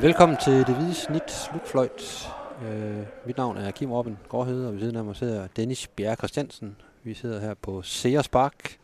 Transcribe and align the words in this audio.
Velkommen 0.00 0.38
til 0.44 0.52
det 0.52 0.76
hvide 0.76 0.94
snit 0.94 1.30
slutfløjt. 1.30 2.28
Uh, 2.60 3.26
mit 3.26 3.36
navn 3.36 3.56
er 3.56 3.70
Kim 3.70 3.92
Robin 3.92 4.16
Gårdhede, 4.28 4.66
og 4.66 4.72
ved 4.72 4.80
siden 4.80 4.96
af 4.96 5.04
mig 5.04 5.16
sidder 5.16 5.46
Dennis 5.56 5.88
Bjerre 5.88 6.16
Christiansen. 6.16 6.76
Vi 7.02 7.14
sidder 7.14 7.40
her 7.40 7.54
på 7.54 7.82
Sears 7.82 8.28
Park, 8.28 8.78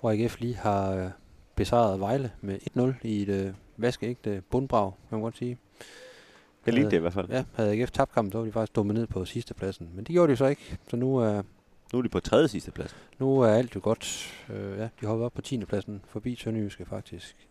hvor 0.00 0.10
AGF 0.10 0.40
lige 0.40 0.56
har 0.56 1.04
uh, 1.04 1.10
besejret 1.54 2.00
Vejle 2.00 2.30
med 2.40 2.58
1-0 2.76 3.08
i 3.08 3.22
et 3.22 3.46
uh, 3.46 3.54
vaskeægte 3.76 4.42
bundbrag, 4.50 4.92
kan 5.08 5.18
man 5.18 5.22
godt 5.22 5.36
sige. 5.36 5.58
Det 6.64 6.74
lignede 6.74 6.90
det 6.90 6.96
i 6.96 7.00
hvert 7.00 7.12
fald. 7.12 7.28
Ja, 7.30 7.44
havde 7.54 7.70
AGF 7.70 7.90
tabt 7.90 8.12
kampen, 8.12 8.32
så 8.32 8.38
var 8.38 8.44
de 8.44 8.52
faktisk 8.52 8.76
ned 8.84 9.06
på 9.06 9.24
sidste 9.24 9.54
pladsen. 9.54 9.90
Men 9.94 10.04
det 10.04 10.12
gjorde 10.12 10.32
de 10.32 10.36
så 10.36 10.46
ikke, 10.46 10.78
så 10.88 10.96
nu 10.96 11.16
er... 11.16 11.38
Uh, 11.38 11.44
nu 11.92 11.98
er 11.98 12.02
de 12.02 12.08
på 12.08 12.20
tredje 12.20 12.48
sidste 12.48 12.70
plads. 12.70 12.96
Nu 13.18 13.40
er 13.40 13.48
alt 13.48 13.74
jo 13.74 13.80
godt. 13.82 14.34
Uh, 14.48 14.78
ja, 14.78 14.88
de 15.00 15.06
hopper 15.06 15.26
op 15.26 15.32
på 15.32 15.42
10. 15.42 15.64
pladsen 15.64 16.02
forbi 16.08 16.34
Sønderjyske 16.34 16.84
faktisk 16.84 17.46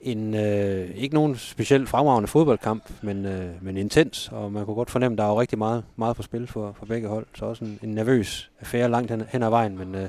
en 0.00 0.34
øh, 0.34 0.90
ikke 0.96 1.14
nogen 1.14 1.36
specielt 1.36 1.88
fremragende 1.88 2.28
fodboldkamp, 2.28 2.82
men, 3.02 3.26
øh, 3.26 3.50
men 3.60 3.76
intens, 3.76 4.28
og 4.32 4.52
man 4.52 4.64
kunne 4.64 4.74
godt 4.74 4.90
fornemme, 4.90 5.14
at 5.14 5.18
der 5.18 5.24
er 5.24 5.28
jo 5.28 5.40
rigtig 5.40 5.58
meget, 5.58 5.84
meget 5.96 6.16
på 6.16 6.22
spil 6.22 6.46
for, 6.46 6.72
for 6.78 6.86
begge 6.86 7.08
hold. 7.08 7.26
Så 7.34 7.44
også 7.44 7.64
en, 7.64 7.78
en 7.82 7.94
nervøs 7.94 8.50
affære 8.60 8.88
langt 8.88 9.10
hen, 9.10 9.22
hen 9.28 9.42
ad 9.42 9.50
vejen, 9.50 9.78
men 9.78 9.94
øh, 9.94 10.08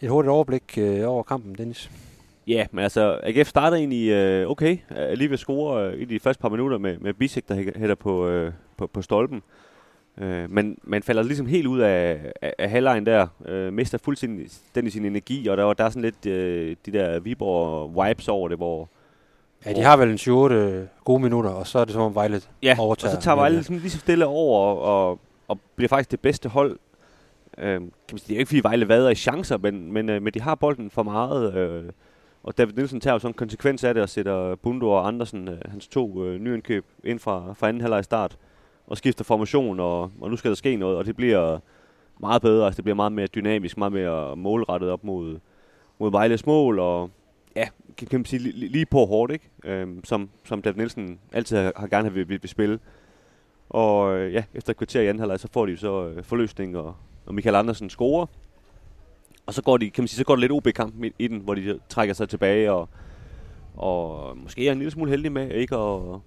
et 0.00 0.10
hurtigt 0.10 0.30
overblik 0.30 0.78
øh, 0.78 1.08
over 1.08 1.22
kampen, 1.22 1.54
Dennis. 1.54 1.90
Ja, 2.46 2.66
men 2.70 2.82
altså, 2.82 3.20
AGF 3.22 3.48
starter 3.48 3.76
egentlig 3.76 4.08
øh, 4.08 4.50
okay, 4.50 4.78
øh, 4.98 5.12
lige 5.12 5.30
ved 5.30 5.38
score 5.38 5.86
øh, 5.86 6.00
i 6.00 6.04
de 6.04 6.20
første 6.20 6.40
par 6.40 6.48
minutter 6.48 6.78
med, 6.78 6.98
med 6.98 7.14
Bisek, 7.14 7.48
der 7.48 7.54
hætter 7.54 7.94
på, 7.94 8.26
øh, 8.28 8.52
på, 8.76 8.86
på 8.86 9.02
stolpen. 9.02 9.36
Øh, 9.36 9.69
men 10.28 10.78
man 10.82 11.02
falder 11.02 11.22
ligesom 11.22 11.46
helt 11.46 11.66
ud 11.66 11.80
af, 11.80 12.32
af, 12.42 12.54
af 12.58 12.70
halvlejen 12.70 13.06
der, 13.06 13.26
øh, 13.46 13.72
mister 13.72 13.98
fuldstændig 13.98 14.92
sin 14.92 15.04
energi, 15.04 15.48
og 15.48 15.56
der, 15.56 15.64
var, 15.64 15.72
der 15.72 15.84
er 15.84 15.88
sådan 15.88 16.02
lidt 16.02 16.26
øh, 16.26 16.76
de 16.86 16.92
der 16.92 17.20
Viborg-vibes 17.20 18.28
over 18.28 18.48
det, 18.48 18.56
hvor... 18.56 18.88
Ja, 19.66 19.72
de 19.72 19.82
har 19.82 19.96
vel 19.96 20.08
en 20.08 20.18
28 20.32 20.88
gode 21.04 21.22
minutter, 21.22 21.50
og 21.50 21.66
så 21.66 21.78
er 21.78 21.84
det 21.84 21.92
som 21.92 22.02
om 22.02 22.14
Vejle 22.14 22.40
ja, 22.62 22.76
overtager. 22.78 23.16
og 23.16 23.22
så 23.22 23.24
tager 23.24 23.36
Vejle 23.36 23.54
ligesom 23.54 23.76
lige 23.76 23.90
så 23.90 23.98
stille 23.98 24.26
over, 24.26 24.60
og, 24.60 25.08
og, 25.08 25.18
og 25.48 25.58
bliver 25.76 25.88
faktisk 25.88 26.10
det 26.10 26.20
bedste 26.20 26.48
hold. 26.48 26.78
Øh, 27.58 27.74
kan 27.74 27.90
man 28.12 28.18
sige, 28.18 28.28
det 28.28 28.34
er 28.34 28.38
ikke 28.38 28.48
fordi 28.48 28.62
Vejle 28.62 28.88
vader 28.88 29.10
i 29.10 29.14
chancer, 29.14 29.58
men, 29.58 29.92
men, 29.92 30.08
øh, 30.08 30.22
men 30.22 30.34
de 30.34 30.40
har 30.40 30.54
bolden 30.54 30.90
for 30.90 31.02
meget, 31.02 31.54
øh, 31.54 31.84
og 32.42 32.58
David 32.58 32.74
Nielsen 32.74 33.00
tager 33.00 33.14
jo 33.14 33.18
sådan 33.18 33.30
en 33.30 33.34
konsekvens 33.34 33.84
af 33.84 33.94
det, 33.94 34.02
og 34.02 34.08
sætter 34.08 34.54
Bundo 34.54 34.90
og 34.90 35.08
Andersen, 35.08 35.48
øh, 35.48 35.58
hans 35.68 35.88
to 35.88 36.24
øh, 36.24 36.40
nyindkøb, 36.40 36.84
ind 37.04 37.18
fra, 37.18 37.52
fra 37.58 37.68
anden 37.68 37.80
halvleg 37.80 38.04
start 38.04 38.36
og 38.90 38.96
skifter 38.96 39.24
formation, 39.24 39.80
og, 39.80 40.10
og 40.20 40.30
nu 40.30 40.36
skal 40.36 40.48
der 40.50 40.54
ske 40.54 40.76
noget, 40.76 40.96
og 40.96 41.04
det 41.04 41.16
bliver 41.16 41.58
meget 42.20 42.42
bedre, 42.42 42.66
altså 42.66 42.76
det 42.76 42.84
bliver 42.84 42.94
meget 42.94 43.12
mere 43.12 43.26
dynamisk, 43.26 43.78
meget 43.78 43.92
mere 43.92 44.36
målrettet 44.36 44.90
op 44.90 45.04
mod, 45.04 45.38
mod 45.98 46.10
Vejles 46.10 46.46
mål, 46.46 46.78
og 46.78 47.10
ja, 47.56 47.68
kan 47.96 48.08
man 48.12 48.24
sige, 48.24 48.40
lige, 48.40 48.68
lige 48.68 48.86
på 48.86 49.04
hårdt, 49.04 49.32
ikke? 49.32 49.48
Øhm, 49.64 50.04
som, 50.04 50.30
som 50.44 50.62
David 50.62 50.76
Nielsen 50.76 51.18
altid 51.32 51.56
har, 51.56 51.72
har 51.76 51.86
gerne 51.86 52.12
vil, 52.12 52.28
vil, 52.28 52.42
vil 52.42 52.48
spille. 52.48 52.78
Og 53.68 54.18
øh, 54.18 54.32
ja, 54.32 54.44
efter 54.54 54.70
et 54.70 54.76
kvarter 54.76 55.00
i 55.00 55.06
anden 55.06 55.18
halvleg, 55.18 55.40
så 55.40 55.48
får 55.52 55.66
de 55.66 55.76
så 55.76 56.08
øh, 56.08 56.24
forløsning, 56.24 56.76
og, 56.76 56.94
og 57.26 57.34
Michael 57.34 57.56
Andersen 57.56 57.90
scorer. 57.90 58.26
Og 59.46 59.54
så 59.54 59.62
går, 59.62 59.76
de, 59.76 59.90
kan 59.90 60.02
man 60.02 60.08
sige, 60.08 60.18
så 60.18 60.24
går 60.24 60.36
det 60.36 60.40
lidt 60.40 60.52
OB-kamp 60.52 61.04
i, 61.04 61.12
i 61.18 61.28
den, 61.28 61.38
hvor 61.40 61.54
de 61.54 61.78
trækker 61.88 62.14
sig 62.14 62.28
tilbage, 62.28 62.72
og, 62.72 62.88
og 63.76 64.36
måske 64.38 64.68
er 64.68 64.72
en 64.72 64.78
lille 64.78 64.90
smule 64.90 65.10
heldig 65.10 65.32
med 65.32 65.50
ikke 65.50 65.76
at, 65.76 66.20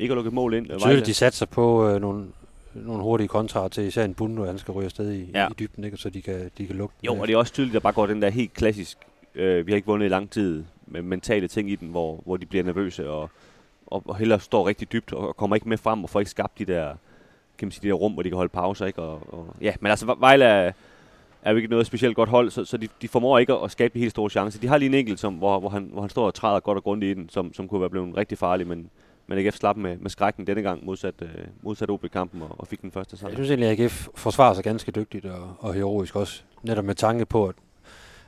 ikke 0.00 0.12
at 0.12 0.16
lukke 0.16 0.30
mål 0.30 0.54
ind. 0.54 0.78
Tydeligt, 0.78 1.06
de 1.06 1.14
satser 1.14 1.46
på 1.46 1.88
øh, 1.88 2.00
nogle, 2.00 2.26
nogle 2.74 3.02
hurtige 3.02 3.28
kontraer 3.28 3.68
til 3.68 3.84
især 3.84 4.04
en 4.04 4.14
Bundo, 4.14 4.44
han 4.44 4.58
skal 4.58 4.72
ryge 4.72 4.84
afsted 4.84 5.12
i, 5.12 5.30
ja. 5.34 5.48
i 5.48 5.52
dybden, 5.58 5.84
ikke? 5.84 5.96
så 5.96 6.10
de 6.10 6.22
kan, 6.22 6.50
de 6.58 6.66
kan 6.66 6.76
lukke 6.76 6.94
Jo, 7.02 7.14
og 7.14 7.26
det 7.26 7.34
er 7.34 7.38
også 7.38 7.52
tydeligt, 7.52 7.76
at 7.76 7.82
der 7.82 7.82
bare 7.82 7.92
går 7.92 8.06
den 8.06 8.22
der 8.22 8.30
helt 8.30 8.54
klassisk, 8.54 8.98
øh, 9.34 9.66
vi 9.66 9.72
har 9.72 9.76
ikke 9.76 9.86
vundet 9.86 10.06
i 10.06 10.08
lang 10.08 10.30
tid, 10.30 10.64
med 10.86 11.02
mentale 11.02 11.48
ting 11.48 11.70
i 11.70 11.76
den, 11.76 11.88
hvor, 11.88 12.22
hvor 12.24 12.36
de 12.36 12.46
bliver 12.46 12.64
nervøse 12.64 13.10
og, 13.10 13.30
og, 13.86 14.02
og 14.06 14.16
heller 14.16 14.38
står 14.38 14.68
rigtig 14.68 14.92
dybt 14.92 15.12
og 15.12 15.36
kommer 15.36 15.56
ikke 15.56 15.68
med 15.68 15.78
frem 15.78 16.04
og 16.04 16.10
får 16.10 16.20
ikke 16.20 16.30
skabt 16.30 16.58
de 16.58 16.64
der, 16.64 16.94
kan 17.58 17.66
man 17.66 17.72
sige, 17.72 17.82
de 17.82 17.88
der 17.88 17.94
rum, 17.94 18.12
hvor 18.12 18.22
de 18.22 18.28
kan 18.28 18.36
holde 18.36 18.52
pauser. 18.52 18.86
Ikke? 18.86 19.02
Og, 19.02 19.22
og, 19.32 19.46
ja, 19.60 19.72
men 19.80 19.90
altså 19.90 20.16
Vejle 20.18 20.44
er, 20.44 20.72
er 21.42 21.50
jo 21.50 21.56
ikke 21.56 21.68
noget 21.68 21.86
specielt 21.86 22.16
godt 22.16 22.28
hold, 22.28 22.50
så, 22.50 22.64
så 22.64 22.76
de, 22.76 22.88
de 23.02 23.08
formår 23.08 23.38
ikke 23.38 23.52
at, 23.52 23.64
at 23.64 23.70
skabe 23.70 23.94
de 23.94 23.98
helt 23.98 24.10
store 24.10 24.30
chancer. 24.30 24.60
De 24.60 24.68
har 24.68 24.78
lige 24.78 24.88
en 24.88 24.94
enkelt, 24.94 25.20
som, 25.20 25.34
hvor, 25.34 25.60
hvor, 25.60 25.68
han, 25.68 25.88
hvor 25.92 26.00
han 26.00 26.10
står 26.10 26.26
og 26.26 26.34
træder 26.34 26.60
godt 26.60 26.76
og 26.76 26.84
grundigt 26.84 27.18
i 27.18 27.20
den, 27.20 27.28
som, 27.28 27.54
som 27.54 27.68
kunne 27.68 27.80
være 27.80 27.90
blevet 27.90 28.16
rigtig 28.16 28.38
farlig, 28.38 28.66
men, 28.66 28.90
men 29.30 29.38
AGF 29.38 29.56
slap 29.56 29.76
med, 29.76 29.96
med 29.96 30.10
skrækken 30.10 30.46
denne 30.46 30.62
gang 30.62 30.84
modsat, 30.84 31.14
øh, 31.22 31.28
modsat 31.62 31.90
OB-kampen 31.90 32.42
og, 32.42 32.60
og 32.60 32.66
fik 32.66 32.82
den 32.82 32.92
første 32.92 33.16
sejr. 33.16 33.28
Jeg 33.28 33.36
synes 33.36 33.50
egentlig, 33.50 33.68
at 33.68 33.80
AGF 33.80 34.08
forsvarer 34.14 34.54
sig 34.54 34.64
ganske 34.64 34.92
dygtigt 34.92 35.26
og, 35.26 35.56
og 35.58 35.74
heroisk 35.74 36.16
også. 36.16 36.42
Netop 36.62 36.84
med 36.84 36.94
tanke 36.94 37.26
på, 37.26 37.46
at, 37.46 37.54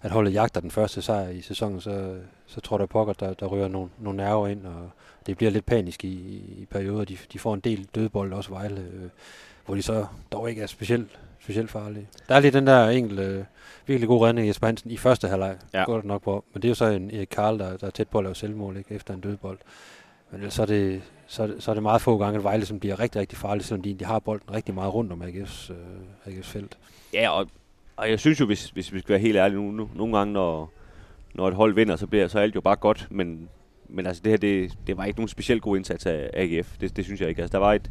at 0.02 0.10
holdet 0.10 0.34
jagter 0.34 0.60
den 0.60 0.70
første 0.70 1.02
sejr 1.02 1.28
i 1.28 1.40
sæsonen, 1.40 1.80
så, 1.80 2.16
så 2.46 2.60
tror 2.60 2.78
jeg 2.78 2.88
pokker, 2.88 3.12
der, 3.12 3.34
der 3.34 3.46
ryger 3.46 3.68
nogle, 3.68 3.90
nogle 3.98 4.16
nerver 4.16 4.48
ind, 4.48 4.66
og 4.66 4.90
det 5.26 5.36
bliver 5.36 5.50
lidt 5.50 5.66
panisk 5.66 6.04
i, 6.04 6.08
i, 6.08 6.62
i 6.62 6.66
perioder. 6.70 7.04
De, 7.04 7.18
de 7.32 7.38
får 7.38 7.54
en 7.54 7.60
del 7.60 7.88
dødbold 7.94 8.32
også 8.32 8.50
Vejle, 8.50 8.80
øh, 8.80 9.08
hvor 9.66 9.74
de 9.74 9.82
så 9.82 10.06
dog 10.32 10.50
ikke 10.50 10.62
er 10.62 10.66
specielt, 10.66 11.18
specielt 11.40 11.70
farlige. 11.70 12.08
Der 12.28 12.34
er 12.34 12.40
lige 12.40 12.50
den 12.50 12.66
der 12.66 12.88
enkelte, 12.88 13.22
øh, 13.22 13.44
virkelig 13.86 14.08
god 14.08 14.26
redning 14.26 14.48
Jesper 14.48 14.66
Hansen 14.66 14.90
i 14.90 14.96
første 14.96 15.28
halvleg. 15.28 15.56
Ja. 15.74 15.84
Går 15.84 15.96
det 15.96 16.04
nok 16.04 16.22
på. 16.22 16.44
Men 16.52 16.62
det 16.62 16.68
er 16.68 16.70
jo 16.70 16.74
så 16.74 16.84
en 16.84 17.10
Erik 17.10 17.28
Karl, 17.30 17.58
der, 17.58 17.76
der 17.76 17.86
er 17.86 17.90
tæt 17.90 18.08
på 18.08 18.18
at 18.18 18.24
lave 18.24 18.34
selvmål 18.34 18.76
ikke, 18.76 18.94
efter 18.94 19.14
en 19.14 19.20
dødbold. 19.20 19.58
Men 20.32 20.40
ellers 20.40 20.54
så 20.54 20.62
er 20.62 20.66
det, 20.66 21.02
så 21.26 21.42
er 21.42 21.46
det, 21.46 21.62
så 21.62 21.70
er 21.70 21.74
det 21.74 21.82
meget 21.82 22.00
få 22.00 22.18
gange, 22.18 22.38
at 22.38 22.44
Vejle 22.44 22.66
som 22.66 22.80
bliver 22.80 23.00
rigtig, 23.00 23.20
rigtig 23.20 23.38
farligt, 23.38 23.66
selvom 23.66 23.82
de, 23.82 23.94
de 23.94 24.04
har 24.04 24.18
bolden 24.18 24.54
rigtig 24.54 24.74
meget 24.74 24.94
rundt 24.94 25.12
om 25.12 25.22
AGF's, 25.22 25.72
øh, 25.72 25.78
AGF's 26.26 26.42
felt. 26.52 26.78
Ja, 27.14 27.30
og, 27.30 27.46
og 27.96 28.10
jeg 28.10 28.20
synes 28.20 28.40
jo, 28.40 28.46
hvis, 28.46 28.70
hvis 28.70 28.92
vi 28.92 28.98
skal 28.98 29.08
være 29.12 29.18
helt 29.18 29.36
ærlige 29.36 29.62
nu, 29.62 29.70
nu 29.70 29.90
nogle 29.94 30.18
gange, 30.18 30.32
når, 30.32 30.72
når 31.34 31.48
et 31.48 31.54
hold 31.54 31.74
vinder, 31.74 31.96
så 31.96 32.06
bliver 32.06 32.28
så 32.28 32.38
alt 32.38 32.54
jo 32.54 32.60
bare 32.60 32.76
godt, 32.76 33.08
men, 33.10 33.48
men 33.88 34.06
altså 34.06 34.22
det 34.22 34.32
her, 34.32 34.36
det, 34.36 34.72
det 34.86 34.96
var 34.96 35.04
ikke 35.04 35.18
nogen 35.18 35.28
specielt 35.28 35.62
god 35.62 35.76
indsats 35.76 36.06
af 36.06 36.30
AGF. 36.34 36.78
Det, 36.80 36.96
det 36.96 37.04
synes 37.04 37.20
jeg 37.20 37.28
ikke. 37.28 37.42
Altså, 37.42 37.52
der 37.52 37.64
var 37.64 37.72
et, 37.72 37.90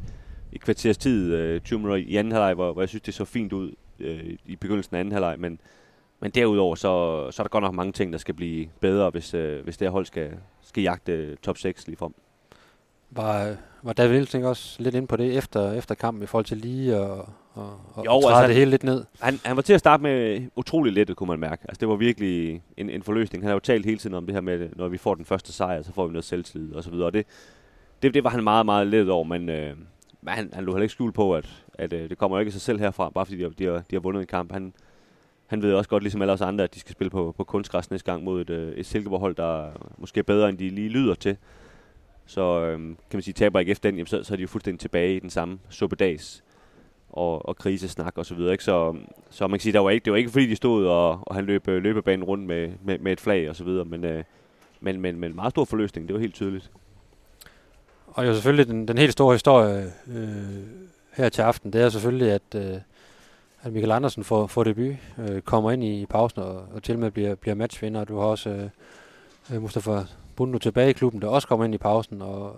et 0.52 0.62
kvarters 0.62 0.98
tid, 0.98 1.34
øh, 1.34 1.62
20 1.62 1.80
minutter 1.80 1.96
i 1.96 2.16
anden 2.16 2.34
halvleg, 2.34 2.54
hvor, 2.54 2.74
hvor 2.74 2.82
jeg 2.82 2.90
synes, 2.90 3.02
det 3.02 3.14
så 3.14 3.26
fint 3.26 3.54
ud 3.54 3.72
øh, 4.00 4.38
i 4.46 4.56
begyndelsen 4.56 4.96
af 4.96 5.00
anden 5.00 5.12
halvleg, 5.12 5.40
men, 5.40 5.60
men 6.20 6.32
derudover, 6.32 6.76
så, 6.76 6.82
så 7.32 7.42
er 7.42 7.44
der 7.44 7.50
godt 7.50 7.64
nok 7.64 7.74
mange 7.74 7.92
ting, 7.92 8.14
der 8.14 8.20
skal 8.20 8.36
blive 8.36 8.68
bedre, 8.80 9.10
hvis, 9.10 9.34
øh, 9.34 9.64
hvis 9.64 9.78
det 9.78 9.86
her 9.86 9.92
hold 9.92 10.06
skal, 10.06 10.32
skal 10.62 10.84
jagte 10.84 11.36
top 11.36 11.58
6 11.58 11.88
lige 11.88 11.98
frem. 11.98 12.14
Var, 13.12 13.56
var 13.84 13.94
David 13.94 14.14
Nielsen 14.14 14.44
også 14.44 14.84
lidt 14.84 14.96
ind 14.96 15.08
på 15.08 15.16
det 15.16 15.38
efter, 15.38 15.72
efter 15.72 15.96
kampen 15.96 16.24
i 16.24 16.26
forhold 16.26 16.46
til 16.46 16.58
lige 16.58 16.98
og, 16.98 17.30
og, 17.54 17.80
og 17.94 18.06
jo, 18.06 18.28
altså, 18.28 18.48
det 18.48 18.56
hele 18.56 18.72
lidt 18.72 18.84
ned? 18.84 19.06
Han, 19.20 19.40
han 19.46 19.56
var 19.56 19.62
til 19.62 19.74
at 19.74 19.80
starte 19.80 20.04
med 20.04 20.42
utrolig 20.56 20.94
lettet, 20.94 21.16
kunne 21.18 21.28
man 21.28 21.40
mærke. 21.40 21.64
Altså, 21.70 21.80
det 21.80 21.88
var 21.88 21.96
virkelig 21.96 22.62
en, 22.78 22.90
en 22.90 23.04
forløsning. 23.04 23.44
Han 23.44 23.48
har 23.48 23.54
jo 23.56 23.60
talt 23.60 23.86
hele 23.86 23.98
tiden 23.98 24.16
om 24.16 24.26
det 24.26 24.36
her 24.36 24.42
med, 24.42 24.70
når 24.76 24.88
vi 24.88 24.98
får 24.98 25.16
den 25.16 25.26
første 25.26 25.54
sejr, 25.54 25.82
så 25.82 25.94
får 25.94 26.08
vi 26.08 26.12
noget 26.12 26.26
selvtillid 26.26 26.74
og 26.74 26.84
så 26.84 26.90
videre. 26.90 27.06
Og 27.06 27.14
det, 27.14 27.26
det, 28.02 28.14
det 28.14 28.24
var 28.24 28.30
han 28.30 28.44
meget, 28.44 28.66
meget 28.66 28.88
lettet 28.88 29.10
over, 29.10 29.24
men, 29.24 29.50
øh, 29.50 29.76
men 30.22 30.34
han, 30.34 30.50
han 30.54 30.64
lå 30.64 30.72
heller 30.72 30.84
ikke 30.84 30.94
skjul 30.94 31.12
på, 31.12 31.36
at, 31.36 31.64
at 31.74 31.94
øh, 31.94 32.10
det 32.10 32.18
kommer 32.18 32.38
jo 32.38 32.40
ikke 32.40 32.52
sig 32.52 32.62
selv 32.62 32.80
herfra, 32.80 33.10
bare 33.10 33.26
fordi 33.26 33.38
de 33.38 33.44
har, 33.44 33.50
de 33.50 33.66
har, 33.66 33.74
de 33.74 33.96
har 33.96 34.00
vundet 34.00 34.22
en 34.22 34.28
kamp. 34.28 34.52
Han, 34.52 34.74
han 35.48 35.62
ved 35.62 35.74
også 35.74 35.90
godt, 35.90 36.04
ligesom 36.04 36.22
alle 36.22 36.34
os 36.34 36.42
andre, 36.42 36.64
at 36.64 36.74
de 36.76 36.80
skal 36.80 36.92
spille 36.92 37.10
på, 37.10 37.34
på 37.38 37.44
kunstgræs 37.44 37.92
næste 37.92 38.12
gang 38.12 38.24
mod 38.24 38.42
et, 38.42 38.50
øh, 38.50 38.74
et 38.74 38.86
Silkeborg-hold, 38.86 39.36
der 39.36 39.70
måske 39.98 40.20
er 40.20 40.24
bedre, 40.24 40.50
end 40.50 40.58
de 40.58 40.70
lige 40.70 40.90
lyder 40.90 41.16
til. 41.16 41.38
Så 42.32 42.42
øhm, 42.42 42.98
kan 43.10 43.18
man 43.18 43.22
sige, 43.22 43.34
taber 43.34 43.60
ikke 43.60 43.72
efter 43.72 43.90
den, 43.90 43.98
jamen, 43.98 44.08
så, 44.08 44.24
så 44.24 44.34
er 44.34 44.36
de 44.36 44.42
jo 44.42 44.48
fuldstændig 44.48 44.80
tilbage 44.80 45.16
i 45.16 45.20
den 45.20 45.30
samme 45.30 45.60
suppedags 45.70 46.44
og, 47.10 47.46
og 47.46 47.56
krisesnak 47.56 48.18
og 48.18 48.26
så 48.26 48.36
videre. 48.36 48.52
Ikke? 48.52 48.64
Så, 48.64 48.96
så 49.30 49.48
man 49.48 49.60
kan 49.60 49.64
sige, 49.64 49.74
der 49.74 49.80
var 49.80 49.90
ikke, 49.90 50.06
det 50.06 50.12
var 50.12 50.18
ikke 50.18 50.30
fordi, 50.30 50.48
de 50.48 50.56
stod 50.56 50.88
og, 50.88 51.20
og 51.22 51.36
han 51.36 51.46
løb 51.46 51.68
øh, 51.68 51.84
løbebanen 51.84 52.24
rundt 52.24 52.44
med, 52.44 52.72
med, 52.84 53.00
med 53.00 53.12
et 53.12 53.22
flag 53.22 53.50
og 53.50 53.56
så 53.56 53.64
videre, 53.64 53.86
men, 53.86 54.06
øh, 54.06 54.24
men, 54.82 55.02
men, 55.02 55.20
men 55.20 55.36
meget 55.36 55.52
stor 55.52 55.66
forløsning, 55.66 56.08
det 56.08 56.14
var 56.14 56.20
helt 56.20 56.34
tydeligt. 56.34 56.72
Og 58.08 58.28
jo 58.28 58.34
selvfølgelig 58.34 58.68
den, 58.68 58.88
den 58.88 58.98
helt 58.98 59.12
store 59.12 59.34
historie 59.34 59.94
øh, 60.08 60.64
her 61.14 61.30
til 61.30 61.42
aften, 61.42 61.74
det 61.74 61.82
er 61.82 61.90
selvfølgelig, 61.90 62.32
at, 62.32 62.56
øh, 62.56 62.78
at 63.62 63.74
Michael 63.74 63.92
Andersen 63.92 64.24
får, 64.24 64.48
får 64.48 64.64
debut, 64.64 64.96
øh, 65.20 65.42
kommer 65.42 65.72
ind 65.72 65.84
i 65.84 66.06
pausen 66.06 66.42
og, 66.42 66.66
og 66.74 66.84
til 66.84 66.96
og 66.96 67.00
med 67.00 67.12
bliver, 67.12 67.36
bliver 67.36 67.56
matchvinder. 67.56 68.04
Du 68.04 68.20
har 68.20 68.26
også 68.26 68.50
øh, 68.50 68.70
øh 69.56 69.62
Mustafa 69.62 70.04
Bundo 70.42 70.58
tilbage 70.58 70.90
i 70.90 70.94
klubben, 70.94 71.22
der 71.22 71.28
også 71.28 71.48
kommer 71.48 71.66
ind 71.66 71.76
i 71.76 71.78
pausen, 71.78 72.22
og, 72.22 72.56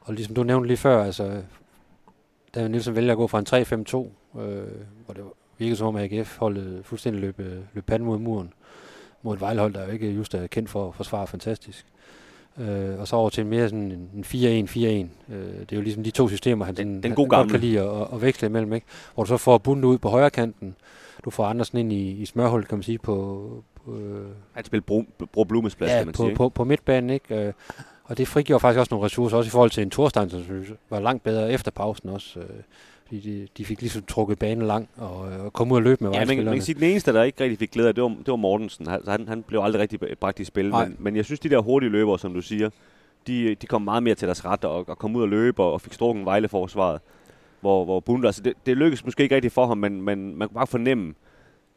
og 0.00 0.14
ligesom 0.14 0.34
du 0.34 0.42
nævnte 0.42 0.66
lige 0.66 0.76
før, 0.76 1.04
altså, 1.04 1.42
David 2.54 2.68
Nielsen 2.68 2.96
vælger 2.96 3.12
at 3.12 3.16
gå 3.16 3.26
fra 3.26 3.38
en 3.38 3.46
3-5-2, 4.36 4.40
øh, 4.40 4.62
hvor 5.04 5.14
det 5.14 5.24
virkede 5.58 5.76
som 5.76 5.86
om 5.86 5.96
AGF 5.96 6.38
holdet 6.38 6.80
fuldstændig 6.84 7.22
løb, 7.22 7.40
øh, 7.40 7.58
løb 7.74 7.86
panden 7.86 8.06
mod 8.06 8.18
muren, 8.18 8.52
mod 9.22 9.34
et 9.34 9.40
vejlhold, 9.40 9.74
der 9.74 9.84
jo 9.84 9.90
ikke 9.90 10.10
just 10.10 10.34
er 10.34 10.46
kendt 10.46 10.70
for 10.70 10.88
at 10.88 10.94
forsvare 10.94 11.26
fantastisk. 11.26 11.86
Øh, 12.58 12.98
og 12.98 13.08
så 13.08 13.16
over 13.16 13.30
til 13.30 13.46
mere 13.46 13.68
sådan 13.68 14.10
en 14.14 14.24
4-1-4-1. 14.26 14.78
Øh, 15.34 15.60
det 15.60 15.72
er 15.72 15.76
jo 15.76 15.82
ligesom 15.82 16.04
de 16.04 16.10
to 16.10 16.28
systemer, 16.28 16.64
han, 16.64 16.74
den, 16.74 17.02
den, 17.02 17.14
god 17.14 17.24
han 17.24 17.28
godt 17.28 17.50
kan 17.50 17.60
lide 17.60 17.80
at, 17.80 18.08
at 18.12 18.22
veksle 18.22 18.46
imellem. 18.46 18.72
Ikke? 18.72 18.86
Hvor 19.14 19.24
du 19.24 19.28
så 19.28 19.36
får 19.36 19.58
Bundo 19.58 19.88
ud 19.88 19.98
på 19.98 20.08
højre 20.08 20.30
kanten, 20.30 20.76
du 21.24 21.30
får 21.30 21.44
Andersen 21.44 21.78
ind 21.78 21.92
i, 21.92 22.10
i 22.10 22.26
smørhullet, 22.26 22.68
kan 22.68 22.78
man 22.78 22.82
sige, 22.82 22.98
på, 22.98 23.64
Øh, 23.88 24.26
Han 24.52 24.64
spiller 24.64 24.82
Bro, 24.82 25.04
Bro 25.32 25.44
Blumes 25.44 25.74
plads, 25.74 25.90
ja, 25.90 25.96
kan 25.96 26.06
man 26.06 26.14
på, 26.14 26.22
sige. 26.22 26.34
På, 26.34 26.48
på 26.48 26.64
midtbanen, 26.64 27.10
ikke? 27.10 27.46
Øh, 27.46 27.52
og 28.04 28.18
det 28.18 28.28
frigjorde 28.28 28.60
faktisk 28.60 28.78
også 28.78 28.94
nogle 28.94 29.04
ressourcer, 29.04 29.36
også 29.36 29.48
i 29.48 29.50
forhold 29.50 29.70
til 29.70 29.82
en 29.82 29.90
Thorstein, 29.90 30.30
som 30.30 30.42
var 30.90 31.00
langt 31.00 31.22
bedre 31.22 31.52
efter 31.52 31.70
pausen 31.70 32.08
også. 32.08 32.40
Øh, 32.40 32.46
fordi 33.06 33.20
de, 33.20 33.48
de 33.56 33.64
fik 33.64 33.80
ligesom 33.80 34.02
trukket 34.02 34.38
banen 34.38 34.66
lang 34.66 34.88
og, 34.96 35.18
og 35.18 35.52
kom 35.52 35.72
ud 35.72 35.76
og 35.76 35.82
løbe 35.82 36.04
med 36.04 36.12
ja, 36.12 36.24
men, 36.24 36.44
man 36.44 36.54
kan 36.54 36.62
sige, 36.62 36.76
at 36.76 36.80
den 36.80 36.90
eneste, 36.90 37.12
der 37.12 37.22
ikke 37.22 37.44
rigtig 37.44 37.58
fik 37.58 37.70
glæde 37.70 37.88
af, 37.88 37.94
det 37.94 38.02
var, 38.02 38.08
det 38.08 38.28
var 38.28 38.36
Mortensen. 38.36 38.86
Han, 38.86 39.00
han, 39.08 39.28
han 39.28 39.42
blev 39.42 39.60
aldrig 39.60 39.82
rigtig 39.82 40.00
bragt 40.20 40.40
i 40.40 40.44
spil. 40.44 40.70
Men, 40.70 40.96
men 40.98 41.16
jeg 41.16 41.24
synes, 41.24 41.40
de 41.40 41.48
der 41.48 41.58
hurtige 41.58 41.90
løbere, 41.90 42.18
som 42.18 42.34
du 42.34 42.40
siger, 42.40 42.70
de, 43.26 43.54
de 43.54 43.66
kom 43.66 43.82
meget 43.82 44.02
mere 44.02 44.14
til 44.14 44.28
deres 44.28 44.44
ret 44.44 44.64
og, 44.64 44.88
og 44.88 44.98
kom 44.98 45.16
ud 45.16 45.22
og 45.22 45.28
løbe 45.28 45.62
og, 45.62 45.72
og 45.72 45.80
fik 45.80 45.92
strukken 45.92 46.24
Vejle-forsvaret. 46.24 47.00
Hvor, 47.60 47.84
hvor 47.84 48.00
Bunde, 48.00 48.28
altså 48.28 48.42
det, 48.42 48.52
det 48.66 48.76
lykkedes 48.76 49.04
måske 49.04 49.22
ikke 49.22 49.34
rigtigt 49.34 49.54
for 49.54 49.66
ham, 49.66 49.78
men, 49.78 50.02
men 50.02 50.36
man 50.36 50.48
kunne 50.48 50.54
bare 50.54 50.66
fornemme, 50.66 51.14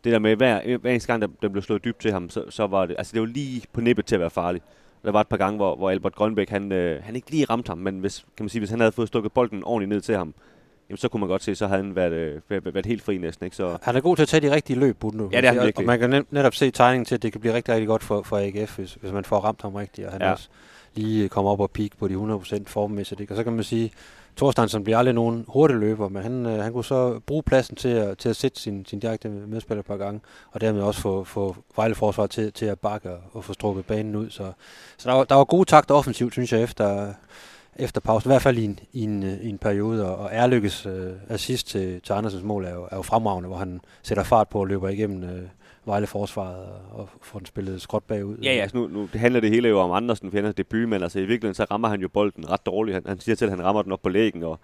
det 0.07 0.13
der 0.13 0.19
med, 0.19 0.35
hver, 0.35 0.77
hver 0.77 0.91
eneste 0.91 1.07
gang, 1.07 1.21
der, 1.21 1.27
der 1.41 1.49
blev 1.49 1.63
slået 1.63 1.83
dybt 1.83 1.99
til 1.99 2.11
ham, 2.11 2.29
så, 2.29 2.43
så 2.49 2.67
var 2.67 2.85
det, 2.85 2.95
altså 2.97 3.13
det 3.13 3.21
var 3.21 3.27
lige 3.27 3.61
på 3.73 3.81
nippet 3.81 4.05
til 4.05 4.15
at 4.15 4.19
være 4.21 4.29
farligt. 4.29 4.63
Der 5.05 5.11
var 5.11 5.21
et 5.21 5.27
par 5.27 5.37
gange, 5.37 5.57
hvor, 5.57 5.75
hvor 5.75 5.89
Albert 5.89 6.15
Grønbæk, 6.15 6.49
han, 6.49 6.71
øh, 6.71 7.03
han 7.03 7.15
ikke 7.15 7.31
lige 7.31 7.45
ramte 7.45 7.69
ham, 7.69 7.77
men 7.77 7.99
hvis, 7.99 8.25
kan 8.37 8.43
man 8.43 8.49
sige, 8.49 8.59
hvis 8.59 8.69
han 8.69 8.79
havde 8.79 8.91
fået 8.91 9.07
stukket 9.07 9.31
bolden 9.31 9.63
ordentligt 9.63 9.89
ned 9.89 10.01
til 10.01 10.17
ham, 10.17 10.33
jamen 10.89 10.97
så 10.97 11.07
kunne 11.09 11.19
man 11.19 11.29
godt 11.29 11.43
se, 11.43 11.55
så 11.55 11.67
havde 11.67 11.83
han 11.83 11.95
været, 11.95 12.11
øh, 12.11 12.41
været, 12.49 12.73
været 12.73 12.85
helt 12.85 13.01
fri 13.01 13.17
næsten. 13.17 13.45
Ikke? 13.45 13.55
Så, 13.55 13.77
Han 13.81 13.95
er 13.95 14.01
god 14.01 14.15
til 14.15 14.23
at 14.23 14.29
tage 14.29 14.47
de 14.49 14.55
rigtige 14.55 14.79
løb, 14.79 14.97
Bundo. 14.99 15.29
Ja, 15.31 15.41
det 15.41 15.47
er 15.47 15.53
han 15.53 15.63
virkelig. 15.63 15.77
Og 15.77 15.83
man 15.83 15.99
kan 15.99 16.09
net- 16.09 16.31
netop 16.31 16.55
se 16.55 16.71
tegningen 16.71 17.05
til, 17.05 17.15
at 17.15 17.23
det 17.23 17.31
kan 17.31 17.41
blive 17.41 17.53
rigtig, 17.53 17.73
rigtig 17.73 17.87
godt 17.87 18.03
for, 18.03 18.21
for 18.21 18.37
AGF, 18.37 18.77
hvis, 18.77 18.93
hvis 19.01 19.11
man 19.11 19.25
får 19.25 19.39
ramt 19.39 19.61
ham 19.61 19.75
rigtigt, 19.75 20.07
og 20.07 20.13
han 20.13 20.21
ja. 20.21 20.31
også 20.31 20.49
lige 20.95 21.29
kommer 21.29 21.51
op 21.51 21.59
og 21.59 21.71
peak 21.71 21.91
på 21.99 22.07
de 22.07 22.13
100% 22.13 22.63
formmæssigt. 22.67 23.21
Ikke? 23.21 23.33
Og 23.33 23.37
så 23.37 23.43
kan 23.43 23.53
man 23.53 23.63
sige, 23.63 23.91
Thorsteinsen 24.37 24.83
bliver 24.83 24.97
aldrig 24.97 25.15
nogen 25.15 25.45
hurtig 25.47 25.77
løber, 25.77 26.09
men 26.09 26.23
han, 26.23 26.45
øh, 26.45 26.63
han 26.63 26.73
kunne 26.73 26.85
så 26.85 27.19
bruge 27.19 27.43
pladsen 27.43 27.75
til 27.75 27.89
at, 27.89 28.17
til 28.17 28.29
at 28.29 28.35
sætte 28.35 28.59
sin, 28.59 28.85
sin 28.85 28.99
direkte 28.99 29.29
medspiller 29.29 29.79
et 29.79 29.85
par 29.85 29.97
gange, 29.97 30.21
og 30.51 30.61
dermed 30.61 30.81
også 30.81 31.01
få, 31.01 31.23
få 31.23 31.55
Vejle 31.75 31.95
Forsvar 31.95 32.27
til, 32.27 32.53
til 32.53 32.65
at 32.65 32.79
bakke 32.79 33.11
og, 33.11 33.19
og 33.31 33.43
få 33.43 33.53
strukket 33.53 33.85
banen 33.85 34.15
ud. 34.15 34.29
Så, 34.29 34.51
så 34.97 35.09
der, 35.09 35.15
var, 35.15 35.23
der 35.23 35.35
var 35.35 35.43
gode 35.43 35.65
takter 35.65 35.95
offensivt, 35.95 36.33
synes 36.33 36.53
jeg, 36.53 36.63
efter, 36.63 37.13
efter 37.79 38.01
pausen, 38.01 38.29
i 38.29 38.31
hvert 38.31 38.41
fald 38.41 38.57
i 38.57 38.65
en, 38.65 38.79
i 38.93 39.03
en, 39.03 39.23
øh, 39.23 39.41
i 39.41 39.49
en 39.49 39.57
periode, 39.57 40.05
og, 40.09 40.17
og 40.17 40.29
Erlykkes 40.31 40.85
øh, 40.85 41.11
assist 41.29 41.67
til, 41.67 42.01
til 42.01 42.13
Andersens 42.13 42.43
mål 42.43 42.65
er 42.65 42.73
jo, 42.73 42.87
er 42.91 42.95
jo 42.95 43.01
fremragende, 43.01 43.47
hvor 43.47 43.57
han 43.57 43.81
sætter 44.03 44.23
fart 44.23 44.49
på 44.49 44.59
og 44.59 44.67
løber 44.67 44.89
igennem 44.89 45.23
øh, 45.23 45.41
Vejle 45.85 46.07
Forsvaret 46.07 46.67
og, 46.91 47.09
får 47.21 47.39
den 47.39 47.45
spillet 47.45 47.81
skråt 47.81 48.03
bagud. 48.03 48.37
Ja, 48.37 48.53
ja, 48.53 48.61
altså 48.61 48.77
nu, 48.77 48.87
nu 48.87 49.09
det 49.13 49.19
handler 49.19 49.39
det 49.39 49.49
hele 49.49 49.69
jo 49.69 49.79
om 49.79 49.91
Andersen, 49.91 50.31
for 50.31 50.37
han 50.37 50.45
er 50.45 50.51
debut, 50.51 50.89
men 50.89 51.03
altså 51.03 51.19
i 51.19 51.25
virkeligheden 51.25 51.53
så 51.53 51.63
rammer 51.63 51.87
han 51.87 52.01
jo 52.01 52.07
bolden 52.07 52.49
ret 52.49 52.65
dårligt. 52.65 52.93
Han, 52.93 53.03
han 53.07 53.19
siger 53.19 53.35
til, 53.35 53.45
at 53.45 53.51
han 53.51 53.63
rammer 53.63 53.81
den 53.81 53.91
op 53.91 54.01
på 54.01 54.09
lægen, 54.09 54.43
og, 54.43 54.59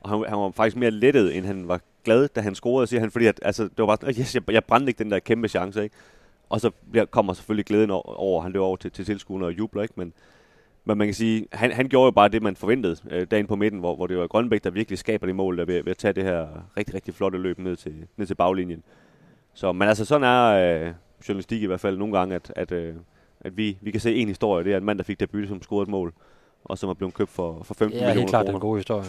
og 0.00 0.10
han, 0.10 0.24
han 0.28 0.38
var 0.38 0.50
faktisk 0.50 0.76
mere 0.76 0.90
lettet, 0.90 1.36
end 1.36 1.46
han 1.46 1.68
var 1.68 1.80
glad, 2.04 2.28
da 2.28 2.40
han 2.40 2.54
scorede, 2.54 2.86
siger 2.86 3.00
han, 3.00 3.10
fordi 3.10 3.26
at, 3.26 3.40
altså, 3.42 3.62
det 3.62 3.78
var 3.78 3.86
bare 3.86 3.96
sådan, 4.00 4.14
yes, 4.20 4.34
jeg, 4.34 4.50
jeg 4.50 4.64
brændte 4.64 4.90
ikke 4.90 5.04
den 5.04 5.10
der 5.10 5.18
kæmpe 5.18 5.48
chance, 5.48 5.82
ikke? 5.82 5.94
Og 6.48 6.60
så 6.60 6.70
bliver, 6.90 7.04
kommer 7.04 7.32
selvfølgelig 7.32 7.66
glæden 7.66 7.90
over, 7.90 8.18
over 8.18 8.42
han 8.42 8.52
løber 8.52 8.66
over 8.66 8.76
til, 8.76 8.90
til 8.90 9.04
tilskuerne 9.04 9.46
og 9.46 9.58
jubler, 9.58 9.82
ikke? 9.82 9.94
Men, 9.96 10.12
men 10.88 10.98
man 10.98 11.06
kan 11.06 11.14
sige, 11.14 11.46
han, 11.52 11.72
han 11.72 11.88
gjorde 11.88 12.04
jo 12.04 12.10
bare 12.10 12.28
det, 12.28 12.42
man 12.42 12.56
forventede 12.56 12.96
øh, 13.10 13.26
dagen 13.30 13.46
på 13.46 13.56
midten, 13.56 13.80
hvor, 13.80 13.96
hvor 13.96 14.06
det 14.06 14.18
var 14.18 14.26
Grønbæk, 14.26 14.64
der 14.64 14.70
virkelig 14.70 14.98
skaber 14.98 15.26
det 15.26 15.36
mål, 15.36 15.58
der 15.58 15.64
ved, 15.64 15.82
ved 15.82 15.90
at 15.90 15.96
tage 15.96 16.12
det 16.12 16.24
her 16.24 16.46
rigtig, 16.76 16.94
rigtig 16.94 17.14
flotte 17.14 17.38
løb 17.38 17.58
ned 17.58 17.76
til, 17.76 17.94
ned 18.16 18.26
til 18.26 18.34
baglinjen. 18.34 18.82
Så, 19.54 19.72
men 19.72 19.88
altså, 19.88 20.04
sådan 20.04 20.24
er 20.24 20.44
øh, 20.86 20.92
journalistik 21.28 21.62
i 21.62 21.66
hvert 21.66 21.80
fald 21.80 21.98
nogle 21.98 22.18
gange, 22.18 22.34
at, 22.34 22.52
at, 22.56 22.72
øh, 22.72 22.94
at 23.40 23.56
vi, 23.56 23.78
vi 23.80 23.90
kan 23.90 24.00
se 24.00 24.14
en 24.14 24.28
historie. 24.28 24.64
Det 24.64 24.72
er 24.72 24.76
en 24.76 24.84
mand, 24.84 24.98
der 24.98 25.04
fik 25.04 25.20
debut, 25.20 25.48
som 25.48 25.62
scorede 25.62 25.82
et 25.82 25.88
mål, 25.88 26.12
og 26.64 26.78
som 26.78 26.90
er 26.90 26.94
blevet 26.94 27.14
købt 27.14 27.30
for, 27.30 27.62
for 27.62 27.74
15 27.74 27.98
ja 27.98 28.04
helt 28.04 28.08
millioner 28.08 28.28
klart 28.28 28.46
kroner. 28.46 28.58
gode 28.58 28.78
historie. 28.78 29.04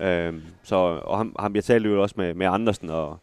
Øhm, 0.00 0.42
så, 0.62 0.76
og 1.04 1.18
ham, 1.18 1.36
ham, 1.38 1.54
jeg 1.54 1.64
talte 1.64 1.88
jo 1.88 2.02
også 2.02 2.14
med, 2.18 2.34
med 2.34 2.46
Andersen, 2.46 2.90
og 2.90 3.18